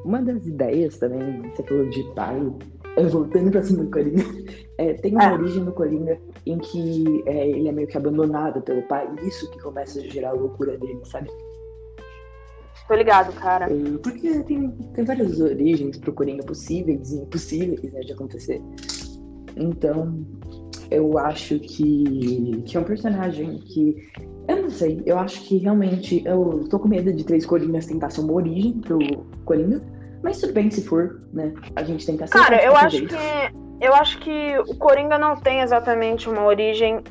Uma 0.05 0.21
das 0.21 0.45
ideias 0.45 0.97
também, 0.97 1.41
você 1.55 1.63
falou 1.63 1.89
de 1.89 2.03
pai, 2.15 2.39
voltando 3.09 3.51
pra 3.51 3.63
cima 3.63 3.83
do 3.83 3.91
Coringa, 3.91 4.23
é, 4.77 4.93
tem 4.93 5.13
uma 5.13 5.23
É. 5.25 5.33
origem 5.33 5.63
no 5.63 5.71
Coringa 5.71 6.17
em 6.45 6.57
que 6.59 7.23
é, 7.25 7.49
ele 7.49 7.67
é 7.67 7.71
meio 7.71 7.87
que 7.87 7.97
abandonado 7.97 8.61
pelo 8.61 8.81
pai, 8.83 9.09
e 9.21 9.27
isso 9.27 9.49
que 9.51 9.59
começa 9.59 9.99
a 9.99 10.03
gerar 10.03 10.29
a 10.29 10.33
loucura 10.33 10.77
dele, 10.77 10.99
sabe? 11.05 11.29
Tô 12.87 12.95
ligado, 12.95 13.31
cara. 13.35 13.69
Porque 14.03 14.43
tem, 14.43 14.69
tem 14.69 15.05
várias 15.05 15.39
origens 15.39 15.97
pro 15.97 16.11
Coringa 16.11 16.43
possíveis 16.43 17.11
e 17.13 17.19
impossíveis 17.19 17.81
né, 17.93 18.01
de 18.01 18.11
acontecer. 18.11 18.61
Então, 19.55 20.25
eu 20.89 21.17
acho 21.17 21.57
que, 21.59 22.61
que 22.65 22.75
é 22.75 22.79
um 22.79 22.83
personagem 22.83 23.59
que. 23.59 23.95
Eu 24.47 24.63
não 24.63 24.69
sei, 24.69 25.01
eu 25.05 25.17
acho 25.17 25.41
que 25.43 25.57
realmente. 25.57 26.23
Eu 26.25 26.65
tô 26.69 26.79
com 26.79 26.87
medo 26.87 27.13
de 27.13 27.23
três 27.23 27.45
Coringas 27.45 27.85
tentar 27.85 28.09
ser 28.09 28.21
uma 28.21 28.33
origem 28.33 28.73
pro 28.73 28.99
Coringa. 29.45 29.81
Mas 30.23 30.39
tudo 30.39 30.53
bem 30.53 30.69
se 30.69 30.83
for, 30.83 31.19
né? 31.33 31.53
A 31.75 31.83
gente 31.83 32.05
tem 32.05 32.17
que 32.17 32.23
aceitar. 32.23 32.49
Cara, 32.49 32.63
eu 32.63 32.75
acho 32.75 32.97
jeito. 32.97 33.15
que. 33.15 33.61
Eu 33.85 33.95
acho 33.95 34.19
que 34.19 34.59
o 34.59 34.75
Coringa 34.75 35.17
não 35.17 35.35
tem 35.35 35.61
exatamente 35.61 36.29
uma 36.29 36.43
origem. 36.45 37.01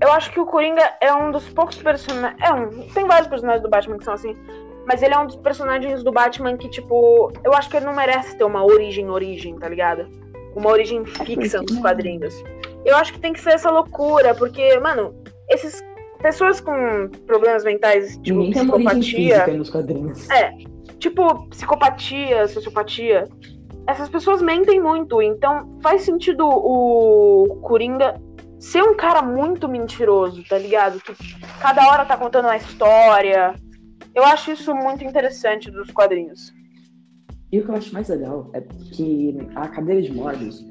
Eu 0.00 0.10
acho 0.12 0.32
que 0.32 0.40
o 0.40 0.46
Coringa 0.46 0.82
é 1.00 1.12
um 1.14 1.30
dos 1.30 1.46
poucos 1.50 1.76
personagens. 1.76 2.40
É 2.42 2.52
um. 2.52 2.88
Tem 2.88 3.06
vários 3.06 3.28
personagens 3.28 3.62
do 3.62 3.68
Batman 3.68 3.98
que 3.98 4.04
são 4.04 4.14
assim. 4.14 4.34
Mas 4.86 5.02
ele 5.02 5.14
é 5.14 5.18
um 5.18 5.26
dos 5.26 5.36
personagens 5.36 6.02
do 6.02 6.12
Batman 6.12 6.56
que, 6.56 6.68
tipo. 6.68 7.32
Eu 7.44 7.52
acho 7.52 7.68
que 7.68 7.76
ele 7.76 7.86
não 7.86 7.94
merece 7.94 8.36
ter 8.36 8.44
uma 8.44 8.64
origem, 8.64 9.10
origem, 9.10 9.56
tá 9.56 9.68
ligado? 9.68 10.06
Uma 10.56 10.70
origem 10.70 11.04
fixa 11.04 11.58
porque 11.58 11.60
nos 11.60 11.74
não. 11.74 11.82
quadrinhos. 11.82 12.44
Eu 12.84 12.96
acho 12.96 13.12
que 13.12 13.20
tem 13.20 13.32
que 13.32 13.40
ser 13.40 13.54
essa 13.54 13.70
loucura, 13.70 14.34
porque, 14.34 14.78
mano, 14.78 15.14
esses. 15.50 15.82
Pessoas 16.24 16.58
com 16.58 17.06
problemas 17.26 17.64
mentais, 17.64 18.16
tipo 18.22 18.50
tem 18.50 18.70
origem 18.70 18.70
psicopatia. 18.70 19.02
física 19.02 19.52
nos 19.52 19.68
quadrinhos. 19.68 20.30
É, 20.30 20.52
tipo, 20.98 21.46
psicopatia, 21.50 22.48
sociopatia, 22.48 23.28
essas 23.86 24.08
pessoas 24.08 24.40
mentem 24.40 24.80
muito. 24.80 25.20
Então 25.20 25.78
faz 25.82 26.00
sentido 26.00 26.46
o 26.48 27.60
Coringa 27.60 28.18
ser 28.58 28.82
um 28.82 28.96
cara 28.96 29.20
muito 29.20 29.68
mentiroso, 29.68 30.42
tá 30.48 30.56
ligado? 30.56 30.98
Que 30.98 31.14
cada 31.60 31.86
hora 31.88 32.06
tá 32.06 32.16
contando 32.16 32.46
uma 32.46 32.56
história. 32.56 33.54
Eu 34.14 34.24
acho 34.24 34.50
isso 34.50 34.74
muito 34.74 35.04
interessante 35.04 35.70
dos 35.70 35.90
quadrinhos. 35.90 36.54
E 37.52 37.60
o 37.60 37.64
que 37.66 37.70
eu 37.70 37.74
acho 37.74 37.92
mais 37.92 38.08
legal 38.08 38.50
é 38.54 38.62
que 38.62 39.36
a 39.56 39.68
cadeira 39.68 40.00
de 40.00 40.10
Morbius, 40.10 40.64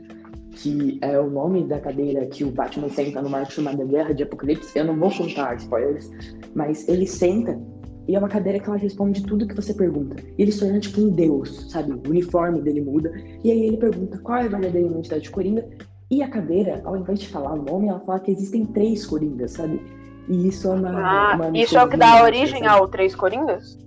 que 0.56 1.00
é 1.02 1.20
o 1.20 1.30
nome 1.30 1.64
da 1.64 1.80
cadeira 1.80 2.26
que 2.26 2.44
o 2.44 2.52
Batman 2.52 2.90
senta 2.90 3.22
numa 3.22 3.40
arte 3.40 3.56
chamada 3.56 3.84
Guerra 3.84 4.14
de 4.14 4.24
Apocalipse, 4.24 4.78
eu 4.78 4.86
não 4.86 4.98
vou 4.98 5.12
contar 5.12 5.56
spoilers, 5.56 6.10
mas 6.54 6.88
ele 6.88 7.08
senta 7.08 7.60
e 8.08 8.16
é 8.16 8.20
uma 8.20 8.28
cadeira 8.28 8.60
que 8.60 8.68
ela 8.68 8.78
responde 8.78 9.24
tudo 9.24 9.48
que 9.48 9.56
você 9.56 9.74
pergunta. 9.74 10.16
E 10.38 10.42
ele 10.42 10.52
se 10.52 10.60
torna 10.60 10.80
tipo 10.80 11.00
um 11.02 11.10
deus, 11.10 11.72
sabe? 11.72 11.94
O 11.94 12.10
uniforme 12.10 12.62
dele 12.62 12.82
muda. 12.82 13.14
E 13.44 13.50
aí 13.50 13.66
ele 13.66 13.78
pergunta 13.78 14.18
qual 14.18 14.40
é 14.40 14.42
a 14.42 14.50
verdadeira 14.50 14.88
identidade 14.88 15.24
de 15.24 15.32
Coringa. 15.32 15.66
E 16.12 16.22
a 16.22 16.30
cadeira, 16.30 16.82
ao 16.84 16.98
invés 16.98 17.20
de 17.20 17.30
falar 17.30 17.54
o 17.54 17.64
nome, 17.64 17.88
ela 17.88 18.02
fala 18.02 18.20
que 18.20 18.32
existem 18.32 18.66
três 18.66 19.06
coringas, 19.06 19.52
sabe? 19.52 19.82
E 20.28 20.48
isso 20.48 20.68
é 20.68 20.72
uma. 20.72 20.90
Ah, 20.90 21.36
uma 21.36 21.58
isso 21.58 21.78
é 21.78 21.84
o 21.84 21.90
que 21.90 21.98
dá 21.98 22.24
origem 22.24 22.66
ao 22.66 22.88
Três 22.88 23.16
Coringas? 23.16 23.78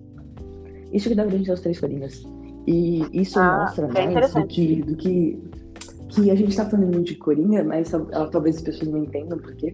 Isso 0.92 1.08
que 1.08 1.14
dá 1.14 1.24
origem 1.24 1.50
aos 1.50 1.60
Três 1.60 1.78
Coringas. 1.78 2.24
E 2.66 3.06
isso 3.12 3.38
Ah, 3.38 3.60
mostra 3.60 3.86
bem 3.86 4.12
mais 4.12 4.34
do 4.34 4.46
que, 4.46 4.82
do 4.82 4.96
que. 4.96 5.38
Que 6.16 6.30
a 6.30 6.34
gente 6.34 6.56
tá 6.56 6.64
falando 6.64 6.86
muito 6.94 7.04
de 7.08 7.14
Coringa, 7.16 7.62
mas 7.62 7.92
ela- 7.92 8.28
talvez 8.30 8.56
as 8.56 8.62
pessoas 8.62 8.90
não 8.90 8.98
entendam 9.04 9.38
por 9.38 9.54
quê. 9.56 9.72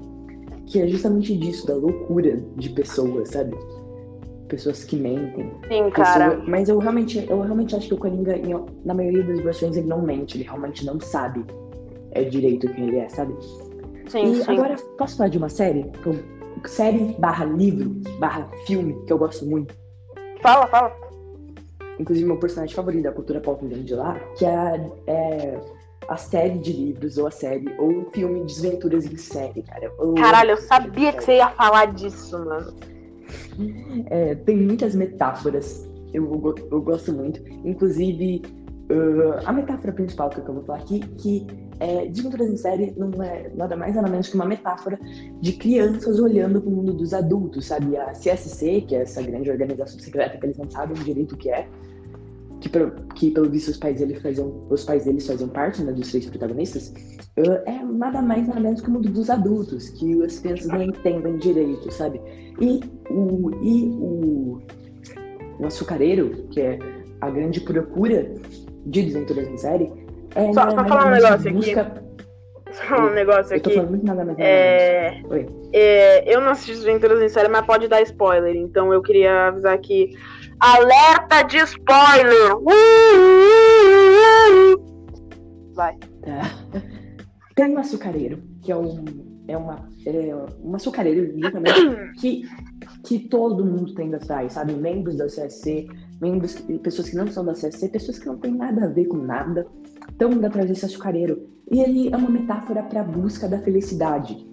Que 0.66 0.80
é 0.82 0.88
justamente 0.88 1.36
disso, 1.36 1.66
da 1.66 1.74
loucura 1.74 2.36
de 2.56 2.68
pessoas, 2.70 3.28
sabe? 3.30 3.56
Pessoas 4.48 4.84
que 4.84 4.96
mentem. 4.96 5.50
Sim, 5.68 5.84
Pessoa- 5.90 5.92
cara. 5.92 6.42
Mas 6.46 6.68
eu 6.68 6.78
realmente, 6.78 7.24
eu 7.30 7.40
realmente 7.40 7.76
acho 7.76 7.86
que 7.88 7.94
o 7.94 7.98
Coringa, 7.98 8.34
na 8.84 8.92
maioria 8.92 9.22
das 9.22 9.40
versões, 9.40 9.76
ele 9.76 9.86
não 9.86 10.02
mente, 10.02 10.36
ele 10.36 10.44
realmente 10.44 10.84
não 10.84 10.98
sabe 11.00 11.44
é, 12.10 12.24
direito 12.24 12.66
quem 12.74 12.88
ele 12.88 12.98
é, 12.98 13.08
sabe? 13.08 13.34
Sim, 14.08 14.32
e 14.32 14.42
sim. 14.42 14.50
agora, 14.52 14.76
posso 14.98 15.16
falar 15.16 15.28
de 15.30 15.38
uma 15.38 15.48
série? 15.48 15.90
Série 16.66 17.14
barra 17.18 17.44
livro, 17.44 17.90
barra 18.18 18.50
filme, 18.66 18.94
que 19.06 19.12
eu 19.12 19.18
gosto 19.18 19.46
muito. 19.46 19.74
Fala, 20.42 20.66
fala. 20.66 20.92
Inclusive, 21.98 22.26
meu 22.26 22.36
personagem 22.38 22.74
favorito 22.74 23.04
da 23.04 23.12
cultura 23.12 23.40
pop 23.40 23.64
vem 23.66 23.82
de 23.84 23.94
lá, 23.94 24.18
que 24.36 24.44
é, 24.44 24.86
é 25.06 25.60
a 26.08 26.16
série 26.16 26.58
de 26.58 26.72
livros, 26.72 27.18
ou 27.18 27.26
a 27.26 27.30
série, 27.30 27.64
ou 27.78 28.02
o 28.02 28.10
filme 28.10 28.44
Desventuras 28.44 29.04
em 29.06 29.16
Série, 29.16 29.62
cara. 29.62 29.90
Eu- 29.98 30.14
Caralho, 30.14 30.50
eu 30.50 30.56
sabia 30.56 31.12
que 31.12 31.22
você 31.22 31.36
ia 31.36 31.50
falar 31.50 31.92
disso, 31.92 32.38
mano. 32.38 32.74
É, 34.10 34.34
tem 34.34 34.56
muitas 34.56 34.94
metáforas, 34.94 35.88
eu, 36.12 36.54
eu 36.70 36.82
gosto 36.82 37.12
muito. 37.12 37.40
Inclusive, 37.66 38.42
uh, 38.90 39.46
a 39.46 39.52
metáfora 39.52 39.92
principal 39.92 40.28
que 40.30 40.38
eu 40.38 40.54
vou 40.54 40.62
falar 40.64 40.78
aqui, 40.78 41.00
que 41.00 41.46
é, 41.80 42.06
Desventuras 42.06 42.48
em 42.48 42.56
Série 42.56 42.94
não 42.96 43.10
é 43.22 43.50
nada 43.54 43.76
mais 43.76 43.94
nada 43.94 44.08
menos 44.08 44.28
que 44.28 44.36
uma 44.36 44.44
metáfora 44.44 44.98
de 45.40 45.52
crianças 45.54 46.20
olhando 46.20 46.60
para 46.60 46.70
o 46.70 46.72
mundo 46.72 46.92
dos 46.92 47.12
adultos, 47.12 47.66
sabe? 47.66 47.96
A 47.96 48.12
CSC, 48.12 48.82
que 48.82 48.94
é 48.94 49.02
essa 49.02 49.20
grande 49.20 49.50
organização 49.50 49.98
secreta 49.98 50.38
que 50.38 50.46
eles 50.46 50.56
não 50.58 50.70
sabem 50.70 50.94
direito 51.02 51.34
o 51.34 51.36
que 51.36 51.50
é, 51.50 51.66
que, 52.62 52.68
pelo- 52.68 52.92
que 53.16 53.30
pelo 53.32 53.50
visto 53.50 53.68
os 53.68 53.76
pais, 53.76 53.98
deles 53.98 54.22
faziam, 54.22 54.66
os 54.70 54.84
pais 54.84 55.04
deles 55.04 55.26
faziam 55.26 55.48
parte 55.48 55.82
né, 55.82 55.92
dos 55.92 56.08
três 56.10 56.26
protagonistas, 56.26 56.94
é 57.66 57.82
nada 57.82 58.22
mais 58.22 58.46
nada 58.46 58.60
menos 58.60 58.80
que 58.80 58.88
o 58.88 58.92
mundo 58.92 59.08
dos 59.08 59.28
adultos, 59.28 59.88
que 59.90 60.22
as 60.22 60.38
crianças 60.38 60.68
não 60.68 60.80
entendem 60.82 61.36
direito, 61.38 61.90
sabe? 61.92 62.20
E 62.60 62.80
o, 63.10 63.50
e 63.62 63.84
o, 63.98 64.62
o 65.58 65.66
açucareiro, 65.66 66.46
que 66.50 66.60
é 66.60 66.78
a 67.20 67.30
grande 67.30 67.60
procura 67.60 68.32
de 68.86 69.02
Desventuras 69.02 69.48
em 69.48 69.56
Série, 69.56 69.90
é 70.34 70.52
Só- 70.52 70.70
só 70.70 70.84
falar 70.86 71.08
um 71.08 71.10
negócio 71.10 71.42
que 71.60 71.70
aqui. 71.78 72.02
Só 72.88 72.96
um 73.06 73.10
negócio 73.12 73.54
Eu 73.54 73.60
tô 73.60 73.68
aqui. 73.68 73.76
falando 73.76 73.90
muito 73.90 74.06
nada 74.06 74.24
mais. 74.24 74.38
É... 74.38 75.20
Oi. 75.28 75.46
é, 75.74 76.34
eu 76.34 76.40
não 76.40 76.50
assisti 76.50 76.72
Desventuras 76.72 77.20
em 77.20 77.28
Série, 77.28 77.48
mas 77.48 77.66
pode 77.66 77.86
dar 77.88 78.00
spoiler. 78.02 78.54
Então 78.56 78.92
eu 78.92 79.02
queria 79.02 79.48
avisar 79.48 79.74
aqui. 79.74 80.16
Alerta 80.62 81.42
de 81.42 81.56
spoiler! 81.56 82.54
Vai. 85.74 85.98
Tá. 85.98 86.80
Tem 87.56 87.74
um 87.74 87.78
açucareiro, 87.80 88.40
que 88.62 88.70
é 88.70 88.76
um. 88.76 89.04
É 89.48 89.56
uma. 89.56 89.88
É 90.06 90.36
um 90.62 90.76
açucareiro, 90.76 91.36
justamente, 91.36 92.14
que, 92.20 92.42
que 93.02 93.28
todo 93.28 93.64
mundo 93.64 93.92
tem 93.94 94.14
atrás, 94.14 94.52
sabe? 94.52 94.72
Membros 94.74 95.16
da 95.16 95.26
CSC, 95.26 95.88
membros, 96.20 96.54
pessoas 96.84 97.10
que 97.10 97.16
não 97.16 97.26
são 97.26 97.44
da 97.44 97.54
CSC, 97.54 97.88
pessoas 97.88 98.20
que 98.20 98.26
não 98.26 98.38
têm 98.38 98.54
nada 98.54 98.84
a 98.84 98.88
ver 98.88 99.06
com 99.06 99.16
nada, 99.16 99.66
estão 100.12 100.30
indo 100.30 100.46
atrás 100.46 100.68
desse 100.68 100.84
açucareiro. 100.84 101.44
E 101.72 101.80
ele 101.80 102.14
é 102.14 102.16
uma 102.16 102.30
metáfora 102.30 102.84
para 102.84 103.00
a 103.00 103.04
busca 103.04 103.48
da 103.48 103.58
felicidade. 103.58 104.48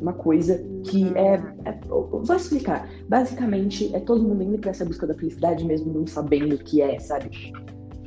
Uma 0.00 0.12
coisa 0.12 0.62
que 0.84 1.04
é, 1.16 1.34
é- 1.64 1.80
eu 1.88 2.22
Vou 2.24 2.36
explicar. 2.36 2.88
Basicamente, 3.08 3.94
é 3.94 4.00
todo 4.00 4.22
mundo 4.22 4.42
indo 4.42 4.58
para 4.58 4.70
essa 4.70 4.84
busca 4.84 5.06
da 5.06 5.14
felicidade, 5.14 5.64
mesmo 5.64 5.92
não 5.92 6.06
sabendo 6.06 6.54
o 6.54 6.58
que 6.58 6.80
é, 6.82 6.98
sabe? 6.98 7.30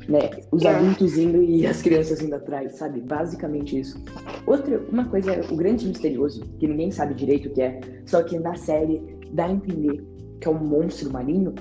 Né? 0.08 0.30
Os 0.50 0.64
É. 0.64 0.70
adultos 0.70 1.16
indo 1.16 1.42
e 1.42 1.66
as 1.66 1.80
crianças 1.82 2.20
indo 2.20 2.34
atrás, 2.34 2.74
sabe? 2.76 3.00
Basicamente 3.00 3.78
isso. 3.78 4.02
Outra, 4.46 4.80
uma 4.90 5.04
coisa, 5.04 5.40
o 5.50 5.56
grande 5.56 5.86
misterioso, 5.86 6.40
que 6.58 6.66
ninguém 6.66 6.90
sabe 6.90 7.14
direito 7.14 7.48
o 7.48 7.52
que 7.52 7.62
é, 7.62 7.80
só 8.06 8.22
que 8.22 8.38
na 8.38 8.54
série 8.54 9.00
dá 9.32 9.46
a 9.46 9.52
entender 9.52 10.02
que 10.40 10.48
é 10.48 10.50
um 10.50 10.58
monstro 10.58 11.12
marinho, 11.12 11.54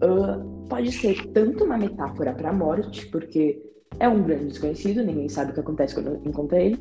ah, 0.00 0.42
pode 0.68 0.92
ser 0.92 1.26
tanto 1.32 1.64
uma 1.64 1.76
metáfora 1.76 2.32
para 2.32 2.50
a 2.50 2.52
morte, 2.52 3.06
porque 3.10 3.62
é 3.98 4.08
um 4.08 4.22
grande 4.22 4.46
desconhecido, 4.46 5.02
ninguém 5.04 5.28
sabe 5.28 5.50
o 5.50 5.54
que 5.54 5.60
acontece 5.60 5.94
quando 5.94 6.20
encontra 6.26 6.60
ele, 6.60 6.78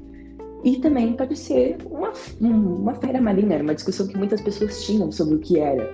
e 0.64 0.78
também 0.78 1.14
pode 1.14 1.36
ser 1.36 1.78
uma, 1.86 2.12
um- 2.42 2.76
uma 2.82 2.96
fera 2.96 3.22
marinha, 3.22 3.56
era 3.56 3.64
uma 3.64 3.76
discussão 3.76 4.08
que 4.08 4.18
muitas 4.18 4.42
pessoas 4.42 4.84
tinham 4.84 5.12
sobre 5.12 5.36
o 5.36 5.40
que 5.40 5.60
era. 5.60 5.94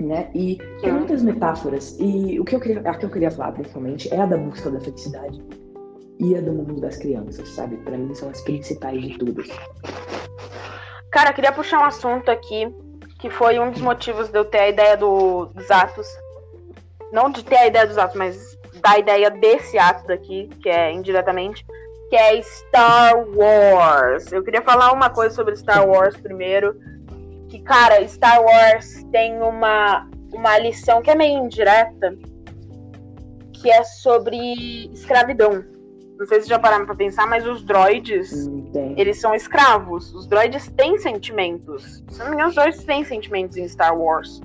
Né? 0.00 0.28
E 0.34 0.56
tem 0.80 0.90
Sim. 0.90 0.92
muitas 0.92 1.22
metáforas. 1.22 1.96
E 2.00 2.40
o 2.40 2.44
que 2.44 2.56
eu 2.56 2.60
queria, 2.60 2.80
a 2.80 2.94
que 2.94 3.04
eu 3.06 3.10
queria 3.10 3.30
falar, 3.30 3.52
principalmente, 3.52 4.12
é 4.12 4.18
a 4.20 4.26
da 4.26 4.36
busca 4.36 4.70
da 4.70 4.80
felicidade 4.80 5.40
e 6.18 6.34
a 6.36 6.40
do 6.40 6.52
mundo 6.52 6.80
das 6.80 6.96
crianças, 6.96 7.48
sabe? 7.50 7.76
Pra 7.78 7.96
mim 7.96 8.12
são 8.14 8.28
as 8.28 8.40
principais 8.40 9.00
de 9.00 9.18
todas. 9.18 9.46
Cara, 11.10 11.30
eu 11.30 11.34
queria 11.34 11.52
puxar 11.52 11.80
um 11.80 11.84
assunto 11.84 12.30
aqui, 12.30 12.74
que 13.20 13.30
foi 13.30 13.58
um 13.60 13.70
dos 13.70 13.80
motivos 13.80 14.28
de 14.28 14.38
eu 14.38 14.44
ter 14.44 14.58
a 14.58 14.68
ideia 14.70 14.96
do- 14.96 15.46
dos 15.46 15.70
atos. 15.70 16.06
Não 17.12 17.30
de 17.30 17.44
ter 17.44 17.56
a 17.56 17.66
ideia 17.66 17.86
dos 17.86 17.98
atos, 17.98 18.16
mas 18.16 18.58
da 18.80 18.98
ideia 18.98 19.30
desse 19.30 19.78
ato 19.78 20.06
daqui, 20.08 20.48
que 20.62 20.68
é 20.68 20.92
indiretamente, 20.92 21.64
que 22.12 22.16
é 22.16 22.42
Star 22.42 23.14
Wars. 23.34 24.30
Eu 24.30 24.42
queria 24.44 24.60
falar 24.60 24.92
uma 24.92 25.08
coisa 25.08 25.34
sobre 25.34 25.56
Star 25.56 25.88
Wars 25.88 26.14
primeiro. 26.14 26.78
Que, 27.48 27.58
cara, 27.62 28.06
Star 28.06 28.42
Wars 28.44 29.02
tem 29.10 29.40
uma, 29.40 30.06
uma 30.30 30.58
lição 30.58 31.00
que 31.00 31.10
é 31.10 31.14
meio 31.14 31.42
indireta, 31.42 32.14
que 33.54 33.70
é 33.70 33.82
sobre 33.82 34.90
escravidão. 34.92 35.64
Não 36.18 36.26
sei 36.26 36.42
se 36.42 36.50
já 36.50 36.58
pararam 36.58 36.84
pra 36.84 36.94
pensar, 36.94 37.26
mas 37.26 37.46
os 37.46 37.62
droids 37.64 38.46
Hum, 38.46 38.70
tem. 38.70 38.94
eles 39.00 39.18
são 39.18 39.34
escravos. 39.34 40.12
Os 40.14 40.26
droids 40.26 40.68
têm 40.76 40.98
sentimentos. 40.98 42.04
Se 42.10 42.18
não 42.18 42.26
me 42.26 42.32
engano, 42.34 42.50
os 42.50 42.54
droids 42.54 42.84
têm 42.84 43.02
sentimentos 43.04 43.56
em 43.56 43.66
Star 43.66 43.96
Wars. 43.98 44.38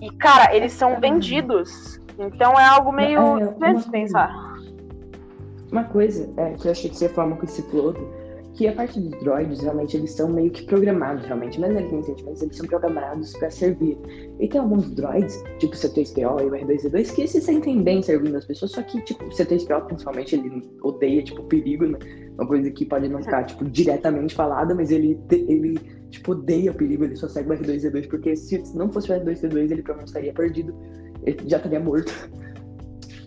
E, 0.00 0.10
cara, 0.16 0.52
eles 0.52 0.72
são 0.72 0.98
vendidos. 0.98 2.00
Então 2.18 2.58
é 2.58 2.64
algo 2.64 2.90
meio 2.90 3.20
É, 3.20 3.44
difícil 3.44 3.52
de 3.52 3.58
coisa- 3.60 3.90
pensar. 3.92 4.53
Uma 5.74 5.82
coisa 5.82 6.32
é, 6.36 6.52
que 6.52 6.68
eu 6.68 6.70
achei 6.70 6.88
que 6.88 6.96
você 6.96 7.06
ia 7.06 7.10
falar 7.10 7.26
uma 7.26 7.36
coisa 7.36 7.60
que 8.54 8.68
a 8.68 8.72
parte 8.72 9.00
dos 9.00 9.18
droids, 9.24 9.60
realmente, 9.60 9.96
eles 9.96 10.12
são 10.12 10.28
meio 10.28 10.48
que 10.52 10.62
programados, 10.66 11.24
realmente. 11.24 11.60
Mesmo 11.60 11.76
eles 11.76 11.90
têm 11.90 12.02
sentimentos, 12.04 12.42
eles 12.42 12.56
são 12.56 12.66
programados 12.68 13.32
pra 13.32 13.50
servir. 13.50 13.98
E 14.38 14.46
tem 14.46 14.60
alguns 14.60 14.88
droids, 14.92 15.42
tipo 15.58 15.74
o 15.74 15.76
C3PO 15.76 16.42
e 16.42 16.44
o 16.44 16.50
R2D2, 16.52 17.12
que 17.12 17.26
se 17.26 17.40
sentem 17.40 17.82
bem 17.82 18.00
servindo 18.04 18.36
as 18.36 18.44
pessoas, 18.44 18.70
só 18.70 18.82
que, 18.82 19.00
tipo, 19.00 19.24
o 19.24 19.30
C3PO, 19.30 19.86
principalmente, 19.86 20.36
ele 20.36 20.62
odeia, 20.80 21.24
tipo, 21.24 21.42
perigo, 21.42 21.86
né? 21.86 21.98
Uma 22.38 22.46
coisa 22.46 22.70
que 22.70 22.86
pode 22.86 23.08
não 23.08 23.20
ficar, 23.20 23.42
tipo, 23.42 23.64
diretamente 23.64 24.32
falada, 24.32 24.76
mas 24.76 24.92
ele, 24.92 25.20
ele 25.28 25.80
tipo, 26.10 26.30
odeia 26.30 26.70
o 26.70 26.74
perigo, 26.74 27.02
ele 27.02 27.16
só 27.16 27.26
segue 27.28 27.50
o 27.50 27.52
R2D2, 27.52 28.08
porque 28.08 28.36
se 28.36 28.62
não 28.76 28.92
fosse 28.92 29.10
o 29.10 29.14
R2D2, 29.16 29.72
ele 29.72 29.82
provavelmente 29.82 30.06
estaria 30.06 30.32
perdido, 30.32 30.72
ele 31.24 31.38
já 31.48 31.56
estaria 31.56 31.80
morto. 31.80 32.12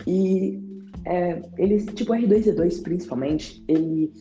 E 0.06 0.67
é, 1.04 1.42
ele, 1.56 1.80
tipo, 1.86 2.12
o 2.12 2.16
R2D2 2.16 2.82
principalmente, 2.82 3.62
ele. 3.68 4.12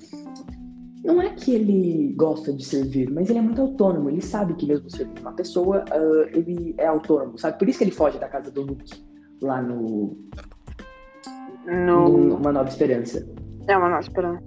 Não 1.04 1.22
é 1.22 1.30
que 1.30 1.54
ele 1.54 2.14
gosta 2.18 2.52
de 2.52 2.66
servir, 2.66 3.10
mas 3.10 3.30
ele 3.30 3.40
é 3.40 3.42
muito 3.42 3.62
autônomo. 3.62 4.10
Ele 4.10 4.22
sabe 4.22 4.54
que 4.56 4.66
mesmo 4.66 4.90
servindo 4.90 5.20
uma 5.22 5.32
pessoa, 5.32 5.86
ah, 5.90 6.30
ele 6.34 6.76
é 6.78 6.88
autônomo, 6.88 7.38
sabe? 7.38 7.58
Por 7.58 7.70
isso 7.70 7.78
que 7.78 7.86
ele 7.86 7.92
foge 7.92 8.20
da 8.20 8.28
casa 8.28 8.52
do 8.52 8.62
Luke, 8.64 8.94
lá 9.42 9.62
no, 9.62 10.18
No... 11.66 12.10
no 12.18 12.36
Uma 12.36 12.52
Nova 12.52 12.68
Esperança. 12.68 13.26
É 13.68 13.78
uma 13.78 13.90
nossa 13.90 14.10
esperança. 14.10 14.44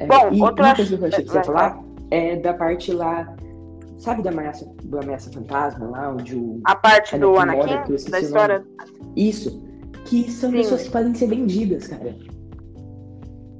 É, 0.00 0.06
Bom, 0.06 0.32
e 0.32 0.40
outra- 0.42 0.64
uma 0.66 0.74
coisa 0.76 0.96
que 0.96 1.02
eu 1.04 1.08
achei 1.08 1.24
que 1.24 1.30
você 1.30 1.38
ia 1.38 1.44
falar 1.44 1.84
é 2.10 2.36
da 2.36 2.54
parte 2.54 2.92
lá. 2.92 3.36
Sabe 3.98 4.22
da 4.22 4.30
ameaça, 4.30 4.64
do 4.82 4.98
ameaça 4.98 5.30
fantasma 5.32 5.86
lá, 5.88 6.12
onde 6.12 6.34
o. 6.36 6.60
A 6.64 6.74
parte 6.74 7.16
do 7.16 7.36
Anakin 7.38 7.58
mora, 7.58 7.84
da 8.10 8.20
história. 8.20 8.64
Isso. 9.14 9.62
Que 10.04 10.30
são 10.30 10.50
Sim. 10.50 10.56
pessoas 10.56 10.82
que 10.84 10.90
podem 10.90 11.14
ser 11.14 11.28
vendidas, 11.28 11.86
cara. 11.86 12.16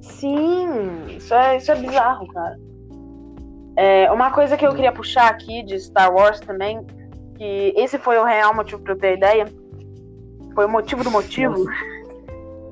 Sim, 0.00 1.16
isso 1.16 1.32
é, 1.34 1.56
isso 1.56 1.72
é 1.72 1.74
bizarro, 1.76 2.26
cara. 2.28 2.58
É, 3.76 4.10
uma 4.12 4.30
coisa 4.30 4.56
que 4.56 4.66
eu 4.66 4.74
queria 4.74 4.92
puxar 4.92 5.28
aqui 5.28 5.62
de 5.62 5.78
Star 5.80 6.12
Wars 6.12 6.40
também, 6.40 6.84
que 7.36 7.72
esse 7.76 7.98
foi 7.98 8.18
o 8.18 8.24
real 8.24 8.54
motivo 8.54 8.82
pra 8.82 8.92
eu 8.92 8.98
ter 8.98 9.08
a 9.08 9.12
ideia. 9.12 9.46
Foi 10.54 10.66
o 10.66 10.68
motivo 10.68 11.02
do 11.02 11.10
motivo. 11.10 11.58
Nossa. 11.58 11.70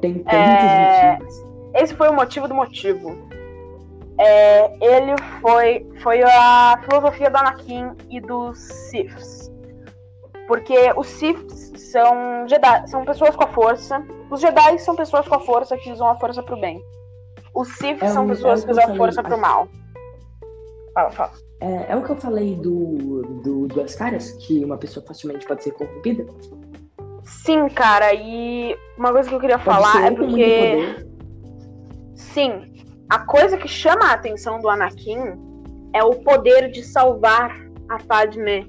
Tem 0.00 0.14
tantos 0.14 0.32
É, 0.34 1.12
motivos. 1.12 1.34
Esse 1.74 1.94
foi 1.94 2.08
o 2.08 2.14
motivo 2.14 2.48
do 2.48 2.54
motivo. 2.54 3.16
É, 4.18 4.70
ele 4.84 5.14
foi, 5.40 5.86
foi 6.02 6.22
a 6.22 6.78
filosofia 6.84 7.30
do 7.30 7.36
Anakin 7.38 7.92
e 8.10 8.20
dos 8.20 8.58
Siths. 8.58 9.50
Porque 10.46 10.76
os 10.96 11.06
Siths 11.06 11.69
são 11.90 12.46
Jedi, 12.48 12.88
são 12.88 13.04
pessoas 13.04 13.34
com 13.36 13.44
a 13.44 13.48
força. 13.48 14.04
Os 14.30 14.40
Jedi 14.40 14.78
são 14.78 14.94
pessoas 14.96 15.26
com 15.26 15.34
a 15.34 15.40
força 15.40 15.76
que 15.76 15.90
usam 15.92 16.08
a 16.08 16.16
força 16.16 16.42
pro 16.42 16.60
bem. 16.60 16.80
Os 17.54 17.68
Sith 17.76 18.02
É 18.02 18.08
são 18.08 18.24
o- 18.24 18.28
pessoas 18.28 18.62
é 18.62 18.64
que 18.66 18.70
usam 18.70 18.84
a 18.84 18.86
falei, 18.86 18.98
força 18.98 19.22
pro 19.22 19.38
mal. 19.38 19.68
Fala, 20.94 21.10
fala. 21.10 21.32
É, 21.60 21.92
é 21.92 21.96
o 21.96 22.02
que 22.02 22.10
eu 22.10 22.16
falei 22.16 22.54
do, 22.56 23.22
do 23.42 23.66
Duas 23.68 23.94
Caras, 23.94 24.30
que 24.32 24.64
uma 24.64 24.78
pessoa 24.78 25.04
facilmente 25.06 25.46
pode 25.46 25.62
ser 25.62 25.72
corrompida. 25.72 26.24
Sim, 27.24 27.68
cara, 27.68 28.12
e 28.14 28.74
uma 28.96 29.12
coisa 29.12 29.28
que 29.28 29.34
eu 29.34 29.40
queria 29.40 29.58
Pode 29.58 29.76
falar 29.76 30.06
é 30.06 30.10
porque. 30.10 31.06
Sim, 32.14 32.72
a 33.08 33.18
coisa 33.20 33.56
que 33.56 33.68
chama 33.68 34.06
a 34.06 34.12
atenção 34.12 34.58
do 34.60 34.68
Anakin 34.68 35.18
é 35.94 36.02
o 36.02 36.14
poder 36.22 36.70
de 36.70 36.82
salvar 36.82 37.56
a 37.88 37.98
Padmé. 37.98 38.66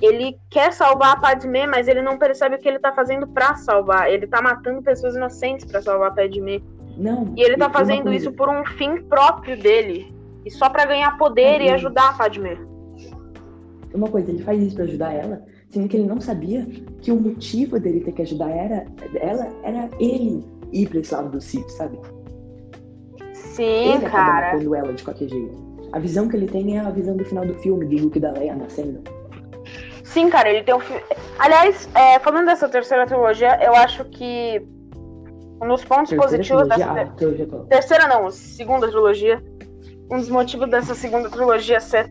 Ele 0.00 0.38
quer 0.50 0.72
salvar 0.72 1.12
a 1.12 1.16
Padmé, 1.16 1.66
mas 1.66 1.88
ele 1.88 2.02
não 2.02 2.18
percebe 2.18 2.56
o 2.56 2.58
que 2.58 2.68
ele 2.68 2.78
tá 2.78 2.92
fazendo 2.92 3.26
pra 3.26 3.54
salvar. 3.56 4.10
Ele 4.10 4.26
tá 4.26 4.42
matando 4.42 4.82
pessoas 4.82 5.16
inocentes 5.16 5.64
pra 5.64 5.80
salvar 5.80 6.10
a 6.10 6.14
Padmé. 6.14 6.60
Não. 6.96 7.32
E 7.36 7.42
ele 7.42 7.56
tá 7.56 7.70
fazendo 7.70 8.12
isso 8.12 8.32
por 8.32 8.48
um 8.48 8.64
fim 8.64 9.02
próprio 9.02 9.58
dele. 9.58 10.14
E 10.44 10.50
só 10.50 10.68
pra 10.68 10.86
ganhar 10.86 11.16
poder 11.16 11.60
e 11.60 11.70
ajudar 11.70 12.10
a 12.10 12.12
Padmé. 12.12 12.58
Uma 13.94 14.08
coisa, 14.08 14.30
ele 14.30 14.42
faz 14.42 14.60
isso 14.62 14.74
pra 14.74 14.84
ajudar 14.84 15.12
ela, 15.12 15.42
sendo 15.70 15.88
que 15.88 15.96
ele 15.96 16.06
não 16.06 16.20
sabia 16.20 16.66
que 17.00 17.10
o 17.10 17.20
motivo 17.20 17.80
dele 17.80 18.00
ter 18.00 18.12
que 18.12 18.22
ajudar 18.22 18.50
era, 18.50 18.86
ela 19.20 19.48
era 19.62 19.88
ele 19.98 20.44
ir 20.72 20.88
pra 20.88 21.00
esse 21.00 21.14
lado 21.14 21.30
do 21.30 21.40
Sith, 21.40 21.68
sabe? 21.70 21.98
Sim, 23.32 23.94
ele 23.94 24.10
cara. 24.10 24.52
matando 24.52 24.74
ela 24.74 24.92
de 24.92 25.02
qualquer 25.02 25.28
jeito. 25.28 25.66
A 25.92 25.98
visão 25.98 26.28
que 26.28 26.36
ele 26.36 26.46
tem 26.46 26.76
é 26.76 26.80
a 26.80 26.90
visão 26.90 27.16
do 27.16 27.24
final 27.24 27.46
do 27.46 27.54
filme, 27.54 27.86
do 27.86 28.04
Luke 28.04 28.18
e 28.18 28.20
da 28.20 28.32
Leia 28.32 28.54
nascendo. 28.54 29.00
Sim, 30.16 30.30
cara, 30.30 30.48
ele 30.48 30.62
tem 30.62 30.74
um 30.74 30.80
filme. 30.80 31.02
Aliás, 31.38 31.86
é, 31.94 32.18
falando 32.20 32.46
dessa 32.46 32.66
terceira 32.70 33.04
trilogia, 33.04 33.62
eu 33.62 33.74
acho 33.74 34.02
que 34.06 34.66
um 35.60 35.68
dos 35.68 35.84
pontos 35.84 36.08
Terceira 36.08 36.22
positivos 36.22 36.62
trilogia, 36.62 36.86
dessa. 36.86 37.02
ah, 37.02 37.14
trilogia 37.16 37.46
toda. 37.46 37.64
Terceira 37.66 38.08
não, 38.08 38.30
segunda 38.30 38.88
trilogia. 38.88 39.44
Um 40.10 40.16
dos 40.16 40.30
motivos 40.30 40.70
dessa 40.70 40.94
segunda 40.94 41.28
trilogia 41.28 41.80
ser 41.80 42.10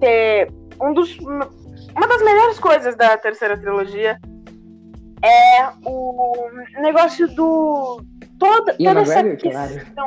ter. 0.00 0.50
Um 0.80 0.94
dos. 0.94 1.18
Uma 1.18 2.08
das 2.08 2.22
melhores 2.22 2.58
coisas 2.58 2.96
da 2.96 3.18
terceira 3.18 3.54
trilogia 3.58 4.18
é 5.22 5.68
o 5.84 6.48
negócio 6.80 7.28
do. 7.34 8.02
Toda, 8.38 8.74
Ian 8.78 8.94
toda 8.94 9.02
essa 9.02 9.20
McGregor, 9.20 9.52
claro. 9.52 9.74
questão. 9.74 10.06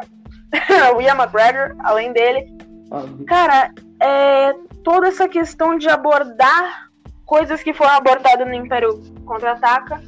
o 0.98 1.00
Ian 1.00 1.14
McGregor, 1.14 1.76
além 1.84 2.12
dele. 2.12 2.58
Óbvio. 2.90 3.24
Cara, 3.28 3.72
é 4.02 4.52
toda 4.84 5.10
essa 5.10 5.28
questão 5.28 5.78
de 5.78 5.88
abordar 5.88 6.85
coisas 7.26 7.64
que 7.64 7.74
foram 7.74 7.92
abordadas 7.92 8.48
no 8.48 8.54
Império 8.54 9.02
Contra-Ataca, 9.26 10.02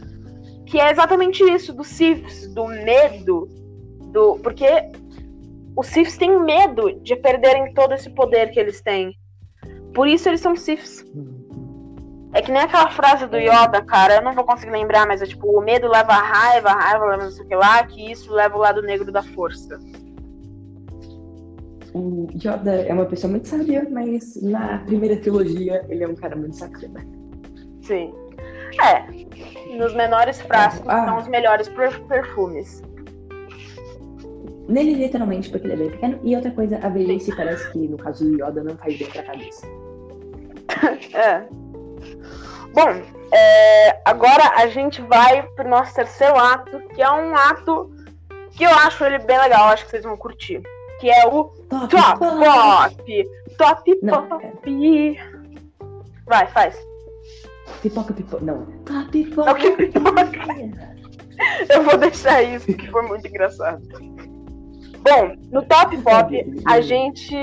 que 0.66 0.80
é 0.80 0.92
exatamente 0.92 1.44
isso, 1.44 1.74
do 1.74 1.84
Siths, 1.84 2.54
do 2.54 2.68
medo, 2.68 3.48
do 4.12 4.38
porque 4.40 4.68
os 5.76 5.88
Siths 5.88 6.18
têm 6.18 6.40
medo 6.40 7.00
de 7.02 7.16
perderem 7.16 7.74
todo 7.74 7.94
esse 7.94 8.10
poder 8.10 8.52
que 8.52 8.60
eles 8.60 8.82
têm. 8.82 9.16
Por 9.94 10.08
isso 10.08 10.28
eles 10.28 10.42
são 10.42 10.56
Siths. 10.56 11.06
É 12.34 12.42
que 12.42 12.52
nem 12.52 12.62
aquela 12.62 12.90
frase 12.92 13.26
do 13.26 13.38
Yoda, 13.38 13.82
cara, 13.84 14.16
eu 14.16 14.22
não 14.22 14.34
vou 14.34 14.44
conseguir 14.44 14.72
lembrar, 14.72 15.08
mas 15.08 15.22
é 15.22 15.26
tipo, 15.26 15.48
o 15.48 15.62
medo 15.62 15.88
leva 15.88 16.12
a 16.12 16.22
raiva, 16.22 16.70
a 16.70 16.80
raiva 16.80 17.06
leva 17.06 17.24
não 17.24 17.32
sei 17.32 17.46
o 17.46 17.48
que 17.48 17.56
lá, 17.56 17.84
que 17.86 18.12
isso 18.12 18.32
leva 18.34 18.58
o 18.58 18.60
lado 18.60 18.82
negro 18.82 19.12
da 19.12 19.24
força. 19.24 19.80
O 21.94 22.28
Yoda 22.36 22.76
é 22.88 22.94
uma 22.94 23.06
pessoa 23.06 23.32
muito 23.32 23.48
sábia, 23.48 23.88
mas 23.90 24.42
na 24.42 24.80
primeira 24.80 25.18
trilogia 25.18 25.86
ele 25.90 26.04
é 26.04 26.08
um 26.08 26.16
cara 26.16 26.36
muito 26.36 26.56
sacana. 26.56 27.06
Sim. 27.82 28.14
É. 28.84 29.76
Nos 29.78 29.94
menores 29.96 30.40
frascos 30.42 30.88
Ah. 30.88 31.06
são 31.06 31.18
os 31.18 31.28
melhores 31.28 31.68
per- 31.70 32.02
perfumes. 32.08 32.84
Nele, 34.68 34.96
literalmente, 34.96 35.50
porque 35.50 35.66
ele 35.68 35.74
é 35.74 35.78
bem 35.78 35.90
pequeno. 35.92 36.20
E 36.24 36.36
outra 36.36 36.52
coisa, 36.52 36.78
a 36.84 36.90
velhice 36.90 37.34
parece 37.36 37.72
que, 37.72 37.88
no 37.88 37.98
caso 37.98 38.26
do 38.26 38.34
Yoda, 38.36 38.64
não 38.64 38.76
faz 38.78 38.98
bem 38.98 39.08
pra 39.10 39.24
cabeça. 39.24 39.66
É. 41.16 41.48
Bom, 42.74 43.02
é, 43.34 44.02
agora 44.06 44.44
a 44.58 44.68
gente 44.68 45.02
vai 45.02 45.42
pro 45.56 45.68
nosso 45.68 45.96
terceiro 45.96 46.38
ato, 46.38 46.80
que 46.94 47.02
é 47.02 47.10
um 47.10 47.34
ato 47.36 47.90
que 48.52 48.64
eu 48.64 48.70
acho 48.70 49.04
ele 49.06 49.18
bem 49.20 49.40
legal, 49.40 49.70
acho 49.70 49.86
que 49.86 49.92
vocês 49.92 50.04
vão 50.04 50.18
curtir. 50.18 50.62
Que 51.00 51.10
é 51.10 51.26
o 51.26 51.46
Top! 51.70 51.90
Top 51.90 52.20
Pop! 52.20 53.30
Top 53.58 54.00
Não, 54.02 54.28
Pop! 54.28 55.18
Vai, 56.26 56.48
faz. 56.48 56.78
Pipoca, 57.82 58.14
pipoca. 58.14 58.44
Não. 58.44 58.66
Top 58.86 59.24
Não, 59.36 59.54
que 59.56 59.72
pipoca! 59.72 60.22
Eu 61.70 61.84
vou 61.84 61.98
deixar 61.98 62.42
isso, 62.42 62.66
que 62.74 62.88
foi 62.90 63.02
muito 63.04 63.28
engraçado. 63.28 63.82
Bom, 65.00 65.36
no 65.52 65.62
Top 65.64 65.96
Pop, 66.02 66.62
a 66.66 66.82
gente, 66.82 67.36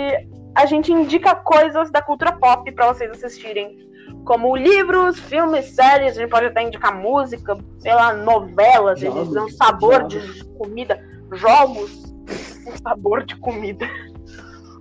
a 0.55 0.67
gente 0.67 0.93
indica 0.93 1.35
coisas 1.37 1.91
da 1.91 2.03
cultura 2.03 2.33
pop 2.33 2.71
pra 2.73 2.93
vocês 2.93 3.11
assistirem. 3.11 3.79
Como 4.25 4.57
livros, 4.57 5.19
filmes, 5.19 5.67
séries, 5.67 6.17
a 6.17 6.21
gente 6.23 6.31
pode 6.31 6.47
até 6.47 6.63
indicar 6.63 6.99
música, 6.99 7.57
sei 7.79 7.95
lá, 7.95 8.15
novelas, 8.15 9.03
eles 9.03 9.15
Jogos, 9.15 9.35
dão 9.35 9.49
sabor 9.51 10.11
jogos. 10.11 10.35
de 10.35 10.45
comida, 10.45 11.05
jogos, 11.33 12.05
um 12.67 12.77
sabor 12.83 13.25
de 13.25 13.37
comida. 13.37 13.87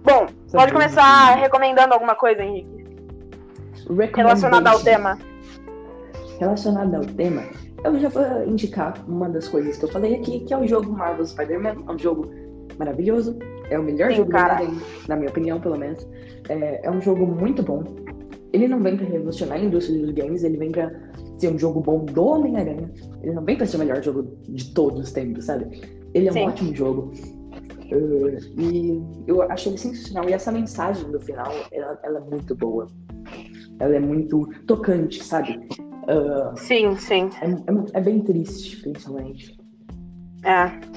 Bom, 0.04 0.28
pode 0.52 0.68
de 0.68 0.74
começar 0.74 1.36
recomendando 1.36 1.94
alguma 1.94 2.16
coisa, 2.16 2.44
Henrique, 2.44 2.84
relacionada 4.16 4.70
ao 4.70 4.80
tema. 4.80 5.18
Relacionado 6.40 6.96
ao 6.96 7.06
tema, 7.06 7.44
eu 7.86 8.00
já 8.00 8.10
vou 8.10 8.46
indicar 8.46 8.94
uma 9.08 9.30
das 9.30 9.48
coisas 9.48 9.78
que 9.78 9.86
eu 9.86 9.90
falei 9.90 10.16
aqui, 10.16 10.42
que 10.42 10.54
é 10.54 10.58
o 10.58 10.68
jogo 10.68 10.92
Marvel 10.92 11.26
Spider-Man. 11.26 11.84
É 11.88 11.92
um 11.92 11.98
jogo 11.98 12.30
maravilhoso. 12.78 13.38
É 13.70 13.80
o 13.80 13.84
melhor 13.84 14.10
Sim, 14.12 14.18
jogo 14.18 14.32
cara. 14.32 14.56
do 14.56 14.64
Homem-Aranha, 14.64 14.86
na 15.08 15.16
minha 15.16 15.30
opinião, 15.30 15.60
pelo 15.60 15.78
menos. 15.78 16.08
É, 16.50 16.86
é 16.86 16.92
um 16.92 17.02
jogo 17.02 17.26
muito 17.26 17.64
bom. 17.64 17.84
Ele 18.52 18.68
não 18.68 18.80
vem 18.82 18.98
pra 18.98 19.06
revolucionar 19.06 19.58
a 19.58 19.62
indústria 19.64 20.00
dos 20.00 20.12
games, 20.12 20.44
ele 20.44 20.58
vem 20.58 20.72
pra 20.72 20.92
ser 21.38 21.52
um 21.52 21.58
jogo 21.58 21.80
bom 21.80 22.06
do 22.06 22.26
Homem-Aranha. 22.26 22.92
Ele 23.22 23.34
não 23.34 23.44
vem 23.44 23.56
pra 23.56 23.66
ser 23.66 23.78
o 23.78 23.80
melhor 23.80 24.04
jogo 24.04 24.28
de 24.50 24.74
todos 24.74 25.00
os 25.00 25.12
tempos, 25.12 25.46
sabe? 25.46 25.82
Ele 26.14 26.28
é 26.28 26.32
um 26.32 26.34
Sim. 26.34 26.48
ótimo 26.48 26.76
jogo. 26.76 27.12
Uh, 27.94 28.60
e 28.60 29.04
eu 29.28 29.42
acho 29.44 29.70
ele 29.70 29.78
sensacional. 29.78 30.28
E 30.30 30.34
essa 30.34 30.52
mensagem 30.52 31.08
no 31.10 31.20
final, 31.20 31.52
ela, 31.72 32.00
ela 32.04 32.18
é 32.18 32.22
muito 32.22 32.56
boa. 32.56 32.88
Ela 33.80 33.96
é 33.96 34.00
muito 34.00 34.48
tocante, 34.66 35.24
sabe? 35.24 35.60
Uh, 36.04 36.58
Sim, 36.58 36.96
sim. 36.98 37.30
é, 37.42 37.50
é- 37.50 38.00
é 38.00 38.02
bem 38.02 38.22
triste, 38.22 38.82
principalmente. 38.82 39.56
É. 40.44 40.94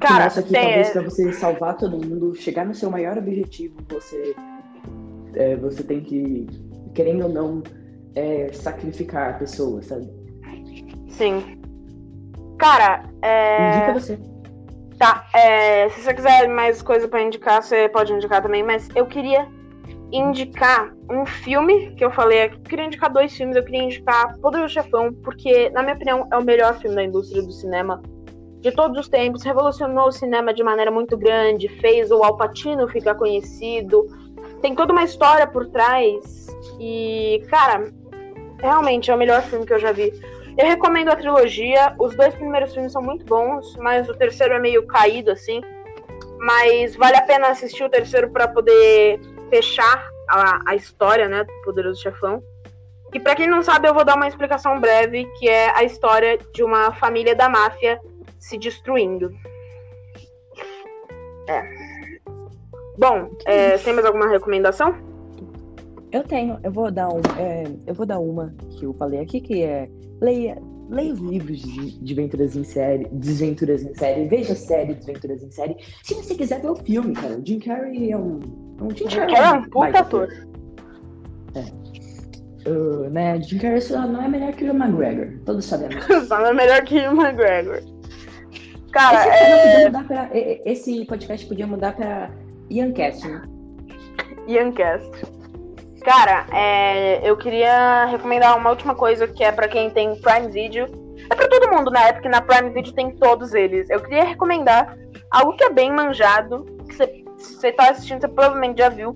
Cara, 0.00 0.24
Mostra 0.24 0.42
que 0.42 0.52
tem, 0.52 0.62
talvez 0.62 0.90
pra 0.90 1.02
você 1.02 1.32
salvar 1.32 1.76
todo 1.76 1.96
mundo, 1.98 2.34
chegar 2.34 2.64
no 2.66 2.74
seu 2.74 2.90
maior 2.90 3.18
objetivo, 3.18 3.76
você, 3.88 4.34
é, 5.34 5.56
você 5.56 5.82
tem 5.82 6.00
que, 6.02 6.46
querendo 6.94 7.24
ou 7.24 7.32
não, 7.32 7.62
é, 8.14 8.52
sacrificar 8.52 9.30
a 9.30 9.32
pessoa, 9.34 9.82
sabe? 9.82 10.08
sim. 11.08 11.60
Cara, 12.58 13.08
é. 13.22 13.76
Indica 13.76 13.92
você. 13.92 14.18
Tá, 14.98 15.26
é, 15.32 15.88
se 15.90 16.02
você 16.02 16.12
quiser 16.12 16.48
mais 16.48 16.82
coisa 16.82 17.06
pra 17.06 17.22
indicar, 17.22 17.62
você 17.62 17.88
pode 17.88 18.12
indicar 18.12 18.42
também, 18.42 18.64
mas 18.64 18.88
eu 18.96 19.06
queria 19.06 19.46
indicar 20.10 20.92
um 21.10 21.24
filme 21.24 21.94
que 21.94 22.04
eu 22.04 22.10
falei 22.10 22.42
aqui. 22.42 22.56
Eu 22.56 22.62
queria 22.62 22.84
indicar 22.86 23.12
dois 23.12 23.36
filmes, 23.36 23.56
eu 23.56 23.64
queria 23.64 23.84
indicar 23.84 24.36
Poderoso 24.40 24.74
Chefão, 24.74 25.12
porque, 25.22 25.70
na 25.70 25.82
minha 25.82 25.94
opinião, 25.94 26.26
é 26.32 26.36
o 26.36 26.42
melhor 26.42 26.78
filme 26.80 26.96
da 26.96 27.04
indústria 27.04 27.42
do 27.42 27.52
cinema 27.52 28.02
de 28.60 28.72
todos 28.72 28.98
os 28.98 29.08
tempos. 29.08 29.44
Revolucionou 29.44 30.08
o 30.08 30.12
cinema 30.12 30.52
de 30.52 30.64
maneira 30.64 30.90
muito 30.90 31.16
grande, 31.16 31.68
fez 31.80 32.10
o 32.10 32.22
Al 32.24 32.36
Pacino 32.36 32.88
ficar 32.88 33.14
conhecido. 33.14 34.06
Tem 34.60 34.74
toda 34.74 34.92
uma 34.92 35.04
história 35.04 35.46
por 35.46 35.68
trás. 35.68 36.48
E, 36.80 37.40
cara, 37.48 37.92
realmente 38.60 39.10
é 39.10 39.14
o 39.14 39.18
melhor 39.18 39.42
filme 39.42 39.64
que 39.64 39.74
eu 39.74 39.78
já 39.78 39.92
vi. 39.92 40.12
Eu 40.58 40.66
recomendo 40.66 41.08
a 41.08 41.16
trilogia. 41.16 41.94
Os 41.98 42.16
dois 42.16 42.34
primeiros 42.34 42.74
filmes 42.74 42.90
são 42.90 43.00
muito 43.00 43.24
bons, 43.24 43.76
mas 43.76 44.08
o 44.08 44.14
terceiro 44.14 44.54
é 44.54 44.58
meio 44.58 44.84
caído, 44.88 45.30
assim. 45.30 45.62
Mas 46.38 46.96
vale 46.96 47.16
a 47.16 47.22
pena 47.22 47.48
assistir 47.48 47.84
o 47.84 47.88
terceiro 47.88 48.28
para 48.30 48.48
poder 48.48 49.20
fechar 49.48 50.10
a, 50.28 50.60
a 50.66 50.74
história, 50.74 51.28
né, 51.28 51.44
do 51.44 51.52
Poderoso 51.64 52.02
Chefão. 52.02 52.42
E 53.14 53.20
para 53.20 53.36
quem 53.36 53.46
não 53.46 53.62
sabe, 53.62 53.88
eu 53.88 53.94
vou 53.94 54.04
dar 54.04 54.16
uma 54.16 54.26
explicação 54.26 54.80
breve, 54.80 55.24
que 55.38 55.48
é 55.48 55.70
a 55.74 55.84
história 55.84 56.38
de 56.52 56.62
uma 56.64 56.92
família 56.92 57.34
da 57.34 57.48
máfia 57.48 58.00
se 58.40 58.58
destruindo. 58.58 59.32
É. 61.48 61.62
Bom, 62.98 63.30
é, 63.46 63.78
tem 63.78 63.94
mais 63.94 64.04
alguma 64.04 64.28
recomendação? 64.28 65.07
Eu 66.10 66.24
tenho, 66.24 66.58
eu 66.62 66.72
vou 66.72 66.90
dar 66.90 67.08
um, 67.08 67.20
é, 67.38 67.64
eu 67.86 67.94
vou 67.94 68.06
dar 68.06 68.18
uma 68.18 68.54
que 68.70 68.84
eu 68.84 68.94
falei 68.94 69.20
aqui 69.20 69.40
que 69.40 69.62
é 69.62 69.88
leia, 70.20 70.56
leia 70.88 71.12
os 71.12 71.20
livros 71.20 71.60
de, 71.60 71.98
de 72.00 72.12
aventuras 72.14 72.56
em 72.56 72.64
série, 72.64 73.06
desventuras 73.12 73.82
em 73.82 73.94
série, 73.94 74.26
veja 74.26 74.54
a 74.54 74.56
série 74.56 74.94
Desventuras 74.94 75.42
em 75.42 75.50
série. 75.50 75.76
Se 76.02 76.14
você 76.14 76.34
quiser 76.34 76.62
ver 76.62 76.70
o 76.70 76.76
filme, 76.76 77.12
cara, 77.12 77.38
o 77.38 77.46
Jim 77.46 77.58
Carrey 77.58 78.10
é 78.10 78.16
um, 78.16 78.40
um 78.80 78.90
Jim 78.90 79.08
Jim 79.08 79.18
Carrey 79.18 79.36
é 79.36 79.52
um 79.52 79.62
puta 79.64 79.98
ator. 79.98 80.28
Uh, 82.66 83.08
né, 83.10 83.40
Jim 83.42 83.58
Carrey 83.58 83.80
só 83.80 84.06
não 84.06 84.22
é 84.22 84.28
melhor 84.28 84.52
que 84.52 84.64
o 84.64 84.74
McGregor, 84.74 85.38
todos 85.44 85.64
sabemos. 85.64 86.04
Só 86.26 86.38
não 86.38 86.48
é 86.48 86.54
melhor 86.54 86.82
que 86.84 86.96
o 86.96 87.12
McGregor. 87.12 87.80
Cara, 88.92 89.26
esse, 89.26 89.44
é... 89.44 89.72
podia 89.72 89.86
mudar 89.86 90.06
pra, 90.06 90.30
esse 90.32 91.04
podcast 91.04 91.46
podia 91.46 91.66
mudar 91.66 91.96
pra 91.96 92.30
Iancast, 92.70 93.26
né? 93.26 93.42
Iancast. 94.48 95.37
Cara, 96.08 96.46
é, 96.54 97.20
eu 97.28 97.36
queria 97.36 98.06
recomendar 98.06 98.56
uma 98.56 98.70
última 98.70 98.94
coisa 98.94 99.28
que 99.28 99.44
é 99.44 99.52
pra 99.52 99.68
quem 99.68 99.90
tem 99.90 100.18
Prime 100.18 100.48
Video. 100.50 100.86
É 101.28 101.34
pra 101.34 101.46
todo 101.46 101.70
mundo 101.70 101.90
na 101.90 102.00
época 102.04 102.22
que 102.22 102.28
na 102.30 102.40
Prime 102.40 102.70
Video 102.70 102.94
tem 102.94 103.10
todos 103.10 103.52
eles. 103.52 103.90
Eu 103.90 104.00
queria 104.00 104.24
recomendar 104.24 104.96
algo 105.30 105.54
que 105.54 105.64
é 105.64 105.70
bem 105.70 105.92
manjado, 105.92 106.64
que 106.88 107.24
você- 107.36 107.72
tá 107.72 107.90
assistindo, 107.90 108.22
você 108.22 108.28
provavelmente 108.28 108.78
já 108.78 108.88
viu. 108.88 109.14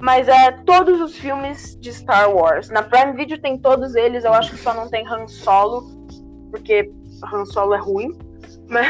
Mas 0.00 0.26
é 0.26 0.52
todos 0.64 0.98
os 0.98 1.14
filmes 1.14 1.76
de 1.78 1.92
Star 1.92 2.34
Wars. 2.34 2.70
Na 2.70 2.82
Prime 2.82 3.12
Video 3.12 3.38
tem 3.38 3.58
todos 3.58 3.94
eles, 3.94 4.24
eu 4.24 4.32
acho 4.32 4.52
que 4.52 4.56
só 4.56 4.72
não 4.72 4.88
tem 4.88 5.06
Han 5.06 5.28
Solo, 5.28 5.84
porque 6.50 6.90
Han 7.34 7.44
Solo 7.44 7.74
é 7.74 7.78
ruim. 7.78 8.08
Mas, 8.66 8.88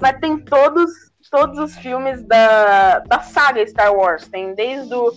mas 0.00 0.18
tem 0.20 0.38
todos, 0.38 0.90
todos 1.30 1.58
os 1.58 1.76
filmes 1.76 2.22
da, 2.26 3.00
da 3.00 3.20
saga 3.20 3.66
Star 3.66 3.94
Wars. 3.94 4.26
Tem 4.28 4.54
desde 4.54 4.94
o 4.94 5.12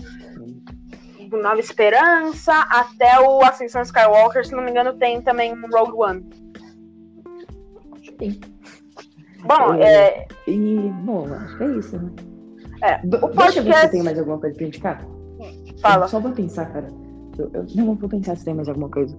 Nova 1.42 1.60
Esperança 1.60 2.54
até 2.70 3.20
o 3.20 3.42
Ascensão 3.44 3.82
Skywalker, 3.82 4.46
se 4.46 4.54
não 4.54 4.64
me 4.64 4.72
engano, 4.72 4.94
tem 4.94 5.22
também 5.22 5.54
um 5.54 5.62
Rogue 5.72 5.94
One. 5.98 6.30
Sim. 8.20 8.40
Bom, 9.46 9.74
é, 9.76 10.26
E, 10.48 10.90
bom, 11.04 11.28
acho 11.34 11.58
que 11.58 11.64
é 11.64 11.68
isso, 11.78 11.98
né? 11.98 12.12
É, 12.82 12.96
o 13.06 13.08
Deixa 13.08 13.20
eu 13.20 13.30
ver 13.30 13.30
se 13.30 13.54
podcast- 13.64 13.92
tem 13.92 14.04
mais 14.04 14.20
alguma 14.20 14.40
coisa 14.40 14.56
pra 14.56 14.68
indicar. 14.68 15.06
fala. 15.82 16.06
Eu 16.06 16.10
só 16.10 16.20
vou 16.20 16.32
pensar, 16.32 16.66
cara. 16.72 16.88
Eu, 17.38 17.50
eu 17.54 17.66
não 17.76 17.96
vou 17.96 18.08
pensar 18.10 18.36
se 18.38 18.46
tem 18.46 18.54
mais 18.54 18.70
alguma 18.70 18.90
coisa. 18.90 19.18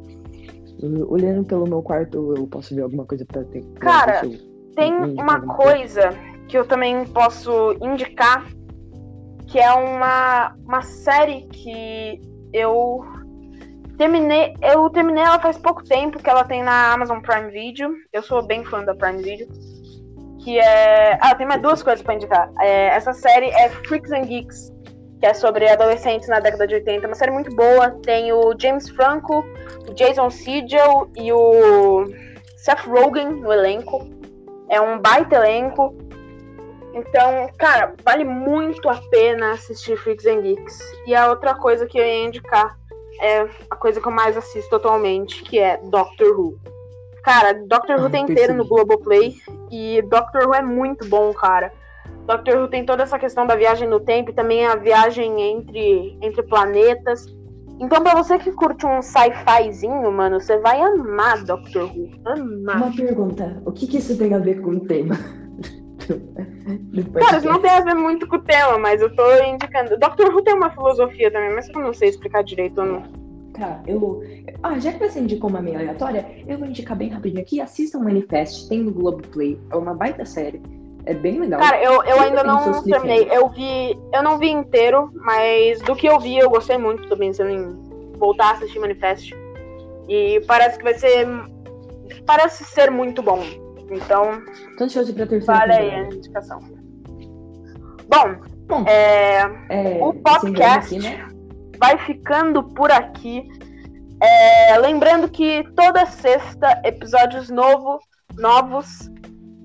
Eu- 0.82 1.10
olhando 1.10 1.44
pelo 1.44 1.66
meu 1.66 1.82
quarto, 1.82 2.34
eu 2.36 2.46
posso 2.46 2.74
ver 2.74 2.82
alguma 2.82 3.04
coisa 3.04 3.24
pra 3.26 3.44
ter. 3.44 3.62
pra 3.64 3.80
Cara, 3.80 4.20
ver 4.22 4.34
eu- 4.34 4.54
Tem 4.74 4.92
uma 4.94 5.40
coisa 5.42 6.10
que 6.48 6.56
eu 6.58 6.66
também 6.66 7.04
posso 7.06 7.72
indicar, 7.82 8.44
que 9.54 9.60
é 9.60 9.72
uma, 9.72 10.52
uma 10.66 10.82
série 10.82 11.42
que 11.42 12.20
eu 12.52 13.04
terminei. 13.96 14.52
Eu 14.60 14.90
terminei 14.90 15.22
ela 15.22 15.38
faz 15.38 15.56
pouco 15.56 15.84
tempo, 15.84 16.20
que 16.20 16.28
ela 16.28 16.42
tem 16.42 16.60
na 16.60 16.92
Amazon 16.92 17.20
Prime 17.20 17.52
Video. 17.52 17.94
Eu 18.12 18.20
sou 18.20 18.44
bem 18.44 18.64
fã 18.64 18.82
da 18.82 18.96
Prime 18.96 19.22
Video. 19.22 19.46
Que 20.42 20.58
é. 20.58 21.16
Ah, 21.20 21.36
tem 21.36 21.46
mais 21.46 21.62
duas 21.62 21.84
coisas 21.84 22.02
pra 22.02 22.14
indicar. 22.14 22.50
É, 22.60 22.86
essa 22.96 23.12
série 23.12 23.46
é 23.50 23.68
Freaks 23.68 24.10
and 24.10 24.22
Geeks, 24.22 24.72
que 25.20 25.26
é 25.26 25.32
sobre 25.32 25.68
adolescentes 25.68 26.28
na 26.28 26.40
década 26.40 26.66
de 26.66 26.74
80. 26.74 27.06
Uma 27.06 27.14
série 27.14 27.30
muito 27.30 27.54
boa. 27.54 27.92
Tem 28.02 28.32
o 28.32 28.56
James 28.60 28.90
Franco, 28.90 29.44
o 29.88 29.94
Jason 29.94 30.30
Segel 30.30 31.08
e 31.16 31.32
o 31.32 32.06
Seth 32.56 32.84
Rogen 32.88 33.28
no 33.34 33.52
elenco. 33.52 34.04
É 34.68 34.80
um 34.80 34.98
baita 34.98 35.36
elenco. 35.36 35.96
Então, 36.94 37.50
cara, 37.58 37.92
vale 38.04 38.24
muito 38.24 38.88
a 38.88 39.00
pena 39.10 39.52
assistir 39.52 39.96
Freaks 39.96 40.24
and 40.26 40.42
Geeks. 40.42 40.78
E 41.06 41.14
a 41.14 41.28
outra 41.28 41.54
coisa 41.54 41.86
que 41.86 41.98
eu 41.98 42.04
ia 42.04 42.24
indicar 42.24 42.78
é 43.20 43.48
a 43.68 43.76
coisa 43.76 44.00
que 44.00 44.06
eu 44.06 44.12
mais 44.12 44.36
assisto 44.36 44.76
atualmente, 44.76 45.42
que 45.42 45.58
é 45.58 45.76
Doctor 45.90 46.38
Who. 46.38 46.58
Cara, 47.24 47.52
Doctor 47.66 47.98
Who 47.98 48.06
Ah, 48.06 48.10
tem 48.10 48.24
inteiro 48.24 48.54
no 48.54 48.66
Globoplay 48.66 49.34
e 49.70 50.02
Doctor 50.02 50.46
Who 50.46 50.54
é 50.54 50.62
muito 50.62 51.08
bom, 51.08 51.32
cara. 51.32 51.72
Doctor 52.26 52.58
Who 52.58 52.68
tem 52.68 52.86
toda 52.86 53.02
essa 53.02 53.18
questão 53.18 53.46
da 53.46 53.56
viagem 53.56 53.88
no 53.88 53.98
tempo 53.98 54.30
e 54.30 54.34
também 54.34 54.64
a 54.64 54.76
viagem 54.76 55.40
entre, 55.42 56.16
entre 56.22 56.42
planetas. 56.44 57.26
Então, 57.80 58.02
pra 58.02 58.14
você 58.14 58.38
que 58.38 58.52
curte 58.52 58.86
um 58.86 59.02
sci-fizinho, 59.02 60.10
mano, 60.12 60.40
você 60.40 60.58
vai 60.58 60.80
amar 60.80 61.44
Doctor 61.44 61.84
Who. 61.84 62.10
Amar. 62.24 62.76
Uma 62.76 62.94
pergunta: 62.94 63.60
o 63.64 63.72
que, 63.72 63.86
que 63.86 63.98
isso 63.98 64.16
tem 64.16 64.32
a 64.32 64.38
ver 64.38 64.60
com 64.60 64.70
o 64.70 64.80
tema? 64.80 65.16
Cara, 67.20 67.38
isso 67.38 67.46
não 67.46 67.60
tem 67.60 67.70
a 67.70 67.80
ver 67.80 67.94
muito 67.94 68.26
com 68.26 68.36
o 68.36 68.42
tema, 68.42 68.78
mas 68.78 69.00
eu 69.00 69.14
tô 69.14 69.24
indicando. 69.42 69.98
Doctor 69.98 70.34
Who 70.34 70.42
tem 70.42 70.54
uma 70.54 70.70
filosofia 70.70 71.30
também, 71.30 71.54
mas 71.54 71.68
eu 71.68 71.80
não 71.80 71.92
sei 71.92 72.08
explicar 72.08 72.42
direito. 72.42 72.80
Eu 72.80 72.86
não... 72.86 73.24
Tá, 73.54 73.80
eu. 73.86 74.20
Ah, 74.64 74.78
já 74.80 74.92
que 74.92 74.98
você 74.98 75.20
indicou 75.20 75.48
uma 75.48 75.62
meio 75.62 75.78
aleatória, 75.78 76.26
eu 76.46 76.58
vou 76.58 76.66
indicar 76.66 76.96
bem 76.96 77.08
rapidinho 77.08 77.40
aqui. 77.40 77.60
Assistam 77.60 77.98
o 77.98 78.04
Manifest, 78.04 78.68
tem 78.68 78.80
no 78.80 78.92
Globoplay. 78.92 79.60
É 79.70 79.76
uma 79.76 79.94
baita 79.94 80.24
série. 80.24 80.60
É 81.06 81.14
bem 81.14 81.38
legal. 81.38 81.60
Cara, 81.60 81.80
eu, 81.80 82.02
eu 82.02 82.20
ainda 82.20 82.42
não 82.42 82.82
terminei. 82.82 83.28
Eu 83.30 83.48
vi. 83.50 83.96
Eu 84.12 84.22
não 84.24 84.38
vi 84.38 84.50
inteiro, 84.50 85.10
mas 85.14 85.80
do 85.82 85.94
que 85.94 86.08
eu 86.08 86.18
vi, 86.18 86.36
eu 86.36 86.50
gostei 86.50 86.78
muito. 86.78 87.08
Tô 87.08 87.16
pensando 87.16 87.50
em 87.50 88.18
voltar 88.18 88.46
a 88.46 88.52
assistir 88.52 88.80
Manifest. 88.80 89.32
E 90.08 90.40
parece 90.48 90.76
que 90.76 90.82
vai 90.82 90.94
ser. 90.94 91.28
Parece 92.26 92.64
ser 92.64 92.90
muito 92.90 93.22
bom. 93.22 93.40
Então, 93.90 94.42
pra 95.12 95.26
terceira 95.26 95.58
vale 95.60 95.72
aí 95.72 95.90
a 95.90 96.04
indicação. 96.04 96.60
Bom, 98.08 98.36
Bom, 98.66 98.84
é. 98.86 99.40
é, 99.68 99.98
o 100.02 100.12
podcast- 100.14 100.96
aqui, 100.96 101.04
né? 101.04 101.28
vai 101.78 101.98
ficando 101.98 102.62
por 102.62 102.90
aqui. 102.90 103.48
É, 104.20 104.78
lembrando 104.78 105.28
que 105.28 105.64
toda 105.74 106.06
sexta, 106.06 106.80
episódios 106.84 107.50
novo, 107.50 107.98
novos 108.38 109.10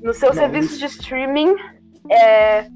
no 0.01 0.13
seu 0.13 0.29
Novos. 0.29 0.39
serviço 0.39 0.79
de 0.79 0.85
streaming. 0.85 1.55
É, 2.09 2.67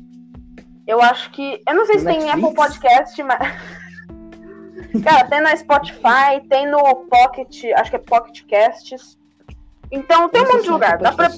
eu 0.88 1.02
acho 1.02 1.32
que. 1.32 1.62
Eu 1.68 1.76
não 1.76 1.86
sei 1.86 2.00
se 2.00 2.06
tem? 2.06 2.30
Apple 2.30 2.54
Podcast, 2.54 3.22
mas. 3.24 3.40
Cara, 5.04 5.28
tem 5.28 5.42
na 5.42 5.56
Spotify, 5.58 6.40
tem 6.50 6.70
no 6.70 6.78
Pocket, 7.10 7.64
acho 7.78 7.90
que 7.90 7.96
é 7.96 8.00
Pocket 8.00 8.44
Casts. 8.48 9.18
Então 9.94 10.28
tem 10.28 10.42
um 10.42 10.46
monte 10.46 10.64
de 10.64 10.72
lugar. 10.72 10.96
Apple 10.96 11.04
Dá 11.04 11.12
pra, 11.14 11.30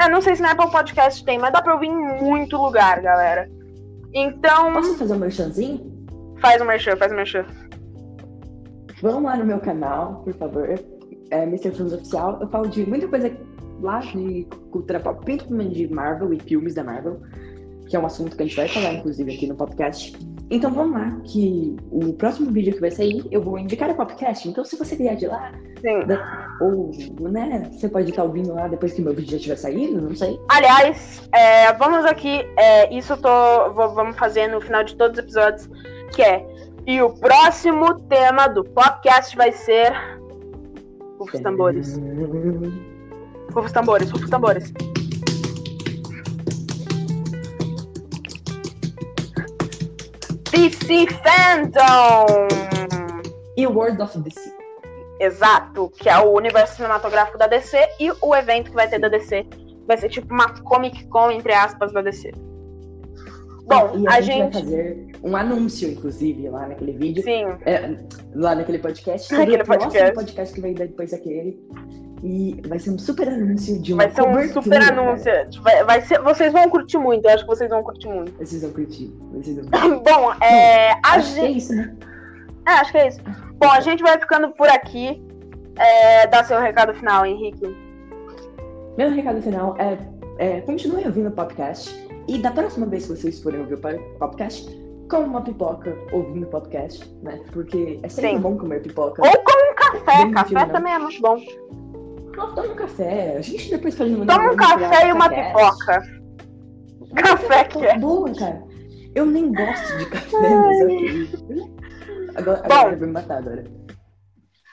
é, 0.00 0.10
não 0.10 0.20
sei 0.20 0.34
se 0.34 0.42
na 0.42 0.50
Apple 0.50 0.70
Podcast 0.70 1.24
tem, 1.24 1.38
mas 1.38 1.52
dá 1.52 1.62
pra 1.62 1.74
ouvir 1.74 1.86
em 1.86 2.22
muito 2.22 2.56
lugar, 2.56 3.00
galera. 3.00 3.48
Então, 4.12 4.72
Posso 4.72 4.98
fazer 4.98 5.14
um 5.14 5.18
merchanzinho? 5.18 5.92
faz 6.40 6.60
o 6.60 6.64
merchan, 6.64 6.96
faz 6.96 7.12
o 7.12 7.14
merchan. 7.14 7.46
Vão 9.00 9.22
lá 9.22 9.36
no 9.36 9.44
meu 9.44 9.60
canal, 9.60 10.22
por 10.24 10.34
favor. 10.34 10.68
É 11.30 11.42
Mr. 11.44 11.70
Films 11.70 11.92
Oficial. 11.92 12.38
Eu 12.40 12.48
falo 12.48 12.68
de 12.68 12.84
muita 12.84 13.06
coisa 13.06 13.32
lá 13.80 14.00
de 14.00 14.46
cultura 14.70 14.98
pop, 14.98 15.24
principalmente 15.24 15.74
de 15.74 15.92
Marvel 15.92 16.32
e 16.32 16.40
filmes 16.40 16.74
da 16.74 16.82
Marvel, 16.82 17.20
que 17.88 17.96
é 17.96 17.98
um 17.98 18.06
assunto 18.06 18.36
que 18.36 18.42
a 18.42 18.46
gente 18.46 18.56
vai 18.56 18.68
falar, 18.68 18.94
inclusive, 18.94 19.32
aqui 19.32 19.46
no 19.46 19.54
podcast. 19.54 20.16
Então 20.54 20.70
vamos 20.70 20.92
lá, 21.00 21.16
que 21.24 21.74
o 21.90 22.12
próximo 22.12 22.50
vídeo 22.50 22.74
que 22.74 22.80
vai 22.80 22.90
sair, 22.90 23.26
eu 23.30 23.40
vou 23.42 23.58
indicar 23.58 23.88
o 23.90 23.94
podcast. 23.94 24.46
Então 24.46 24.62
se 24.62 24.76
você 24.76 24.94
vier 24.94 25.16
de 25.16 25.26
lá, 25.26 25.50
Sim. 25.80 26.00
ou, 26.60 26.90
né, 27.30 27.70
você 27.72 27.88
pode 27.88 28.10
estar 28.10 28.22
ouvindo 28.22 28.52
lá 28.52 28.68
depois 28.68 28.92
que 28.92 29.00
meu 29.00 29.14
vídeo 29.14 29.32
já 29.32 29.38
tiver 29.38 29.56
saído, 29.56 29.98
não 30.02 30.14
sei. 30.14 30.38
Aliás, 30.50 31.26
é, 31.34 31.72
vamos 31.72 32.04
aqui, 32.04 32.44
é, 32.58 32.94
isso 32.94 33.14
eu 33.14 33.16
tô, 33.16 33.72
vou- 33.72 33.94
vamos 33.94 34.14
fazer 34.18 34.48
no 34.48 34.60
final 34.60 34.84
de 34.84 34.94
todos 34.94 35.16
os 35.18 35.24
episódios, 35.24 35.70
que 36.14 36.22
é, 36.22 36.46
e 36.86 37.00
o 37.00 37.08
próximo 37.14 37.94
tema 38.00 38.46
do 38.48 38.62
podcast 38.62 39.34
vai 39.34 39.52
ser... 39.52 39.90
Rufos 41.18 41.40
tambores, 41.40 41.98
rufos 43.54 43.72
tambores, 43.72 44.10
rufos 44.10 44.28
tambores. 44.28 44.72
DC 50.52 51.06
Fandom! 51.24 52.46
E 53.56 53.66
World 53.66 54.02
of 54.02 54.18
DC. 54.18 54.38
Exato, 55.18 55.90
que 55.96 56.10
é 56.10 56.18
o 56.18 56.36
universo 56.36 56.76
cinematográfico 56.76 57.38
da 57.38 57.46
DC 57.46 57.78
e 57.98 58.12
o 58.20 58.36
evento 58.36 58.68
que 58.68 58.76
vai 58.76 58.86
ter 58.86 58.98
da 58.98 59.08
DC 59.08 59.46
vai 59.86 59.96
ser 59.96 60.10
tipo 60.10 60.32
uma 60.32 60.48
Comic 60.60 61.06
Con, 61.08 61.30
entre 61.30 61.54
aspas, 61.54 61.90
da 61.94 62.02
DC. 62.02 62.32
Bom, 63.64 63.92
e 63.96 64.06
a, 64.06 64.16
a, 64.16 64.20
gente. 64.20 64.52
vai 64.52 64.62
fazer 64.62 65.12
um 65.22 65.34
anúncio, 65.34 65.88
inclusive, 65.88 66.46
lá 66.50 66.68
naquele 66.68 66.92
vídeo. 66.92 67.22
Sim, 67.22 67.44
É, 67.64 67.96
lá 68.34 68.54
naquele 68.54 68.78
podcast. 68.78 69.32
Naquele 69.32 69.62
o 69.62 69.66
podcast. 69.66 70.12
podcast 70.12 70.54
que 70.54 70.74
dar 70.74 70.86
depois 70.86 71.12
daquele. 71.12 71.58
E 72.22 72.60
vai 72.68 72.78
ser 72.78 72.90
um 72.90 72.98
super 72.98 73.28
anúncio 73.28 73.80
de 73.82 73.92
uma 73.92 74.04
vai 74.04 74.12
ser 74.14 74.22
um 74.22 74.48
super 74.52 74.80
cara. 74.80 75.00
anúncio. 75.00 75.32
Vai, 75.60 75.84
vai 75.84 76.00
ser, 76.02 76.20
vocês 76.22 76.52
vão 76.52 76.68
curtir 76.70 76.96
muito, 76.98 77.24
eu 77.26 77.34
acho 77.34 77.42
que 77.44 77.48
vocês 77.50 77.68
vão 77.68 77.82
curtir 77.82 78.08
muito. 78.08 78.32
Vocês 78.38 78.62
vão 78.62 78.70
curtir. 78.72 79.12
Vocês 79.32 79.56
vão 79.56 79.64
curtir. 79.70 80.02
Bom, 80.10 80.32
é, 80.44 80.92
a 80.92 80.98
Acho 81.14 81.34
que 81.34 81.40
é 81.40 81.42
gente. 81.46 81.58
isso, 81.58 81.74
né? 81.74 81.96
É, 82.68 82.70
acho 82.74 82.92
que 82.92 82.98
é 82.98 83.08
isso. 83.08 83.20
Bom, 83.54 83.68
a 83.70 83.80
gente 83.80 84.02
vai 84.04 84.18
ficando 84.20 84.50
por 84.52 84.68
aqui. 84.68 85.20
É, 85.76 86.26
dá 86.28 86.44
seu 86.44 86.60
recado 86.60 86.94
final, 86.94 87.26
Henrique. 87.26 87.74
Meu 88.96 89.10
recado 89.10 89.42
final 89.42 89.74
é, 89.78 89.98
é 90.38 90.60
continuem 90.60 91.06
ouvindo 91.06 91.28
o 91.28 91.32
podcast. 91.32 91.92
E 92.28 92.38
da 92.38 92.52
próxima 92.52 92.86
vez 92.86 93.06
que 93.06 93.16
vocês 93.16 93.42
forem 93.42 93.60
ouvir 93.60 93.74
o 93.74 93.78
po- 93.78 94.18
podcast, 94.20 94.70
como 95.10 95.26
uma 95.26 95.40
pipoca 95.42 95.96
ouvindo 96.12 96.44
o 96.44 96.50
podcast, 96.50 97.04
né? 97.22 97.40
Porque 97.52 97.98
é 98.02 98.08
sempre 98.08 98.30
Sim. 98.30 98.38
bom 98.38 98.56
comer 98.56 98.80
pipoca. 98.80 99.22
Ou 99.26 99.32
com 99.42 99.72
um 99.72 99.74
café. 99.74 100.24
Bem 100.24 100.32
Café 100.32 100.54
não. 100.66 100.68
também 100.68 100.92
é 100.94 100.98
muito 101.00 101.20
bom. 101.20 101.36
Toma 102.34 102.62
um 102.62 102.74
café. 102.74 103.36
A 103.36 103.40
gente 103.40 103.70
depois 103.70 103.96
faz 103.96 104.10
uma 104.12 104.26
Toma 104.26 104.52
um 104.52 104.56
café 104.56 105.08
e 105.08 105.12
uma 105.12 105.28
pipoca. 105.28 106.02
Café 107.14 107.64
que 107.64 107.84
é. 107.84 107.98
Boa, 107.98 108.34
cara. 108.34 108.62
Eu 109.14 109.26
nem 109.26 109.52
gosto 109.52 109.98
de 109.98 110.06
café, 110.06 110.38
mas 110.40 110.80
ok. 111.34 111.72
Agora, 112.34 112.62
Bom. 112.62 112.74
agora 112.74 112.96
vai 112.96 113.06
me 113.06 113.12
matar 113.12 113.38
agora. 113.38 113.64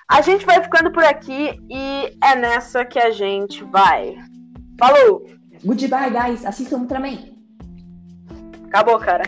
A 0.10 0.22
gente 0.22 0.46
vai 0.46 0.64
ficando 0.64 0.92
por 0.92 1.04
aqui 1.04 1.60
e 1.70 2.18
é 2.24 2.36
nessa 2.36 2.86
que 2.86 2.98
a 2.98 3.12
gente 3.12 3.64
vai. 3.66 4.16
Falou! 4.80 5.26
Goodbye, 5.64 6.10
guys. 6.10 6.46
Assistam 6.46 6.78
Ultraman. 6.78 7.18
Acabou, 8.68 8.98
cara. 9.00 9.24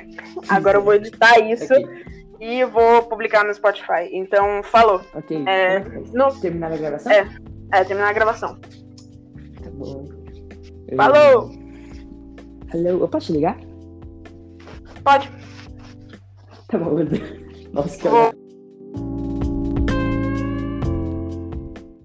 Agora 0.48 0.78
eu 0.78 0.84
vou 0.84 0.94
editar 0.94 1.40
isso 1.40 1.74
Ok, 1.74 2.06
e 2.40 2.64
vou 2.66 3.04
publicar 3.04 3.44
no 3.44 3.54
Spotify. 3.54 4.10
Então, 4.12 4.64
falou. 4.64 5.02
ok. 5.14 5.44
É, 5.48 5.80
no-? 6.14 6.40
Terminar 6.40 6.72
a 6.72 6.78
gravação? 6.78 7.12
É. 7.12 7.28
É, 7.72 7.84
terminar 7.84 8.10
a 8.10 8.14
gravação. 8.14 8.60
Tá 9.64 9.70
bom. 9.72 10.06
Falou! 10.96 11.50
Hello, 12.74 13.02
eu 13.02 13.08
posso 13.08 13.28
te 13.28 13.34
ligar? 13.34 13.58
Pode. 15.04 15.32
Tá 16.68 16.78
bom. 16.78 16.96
Nossa, 17.74 17.98
que 17.98 18.41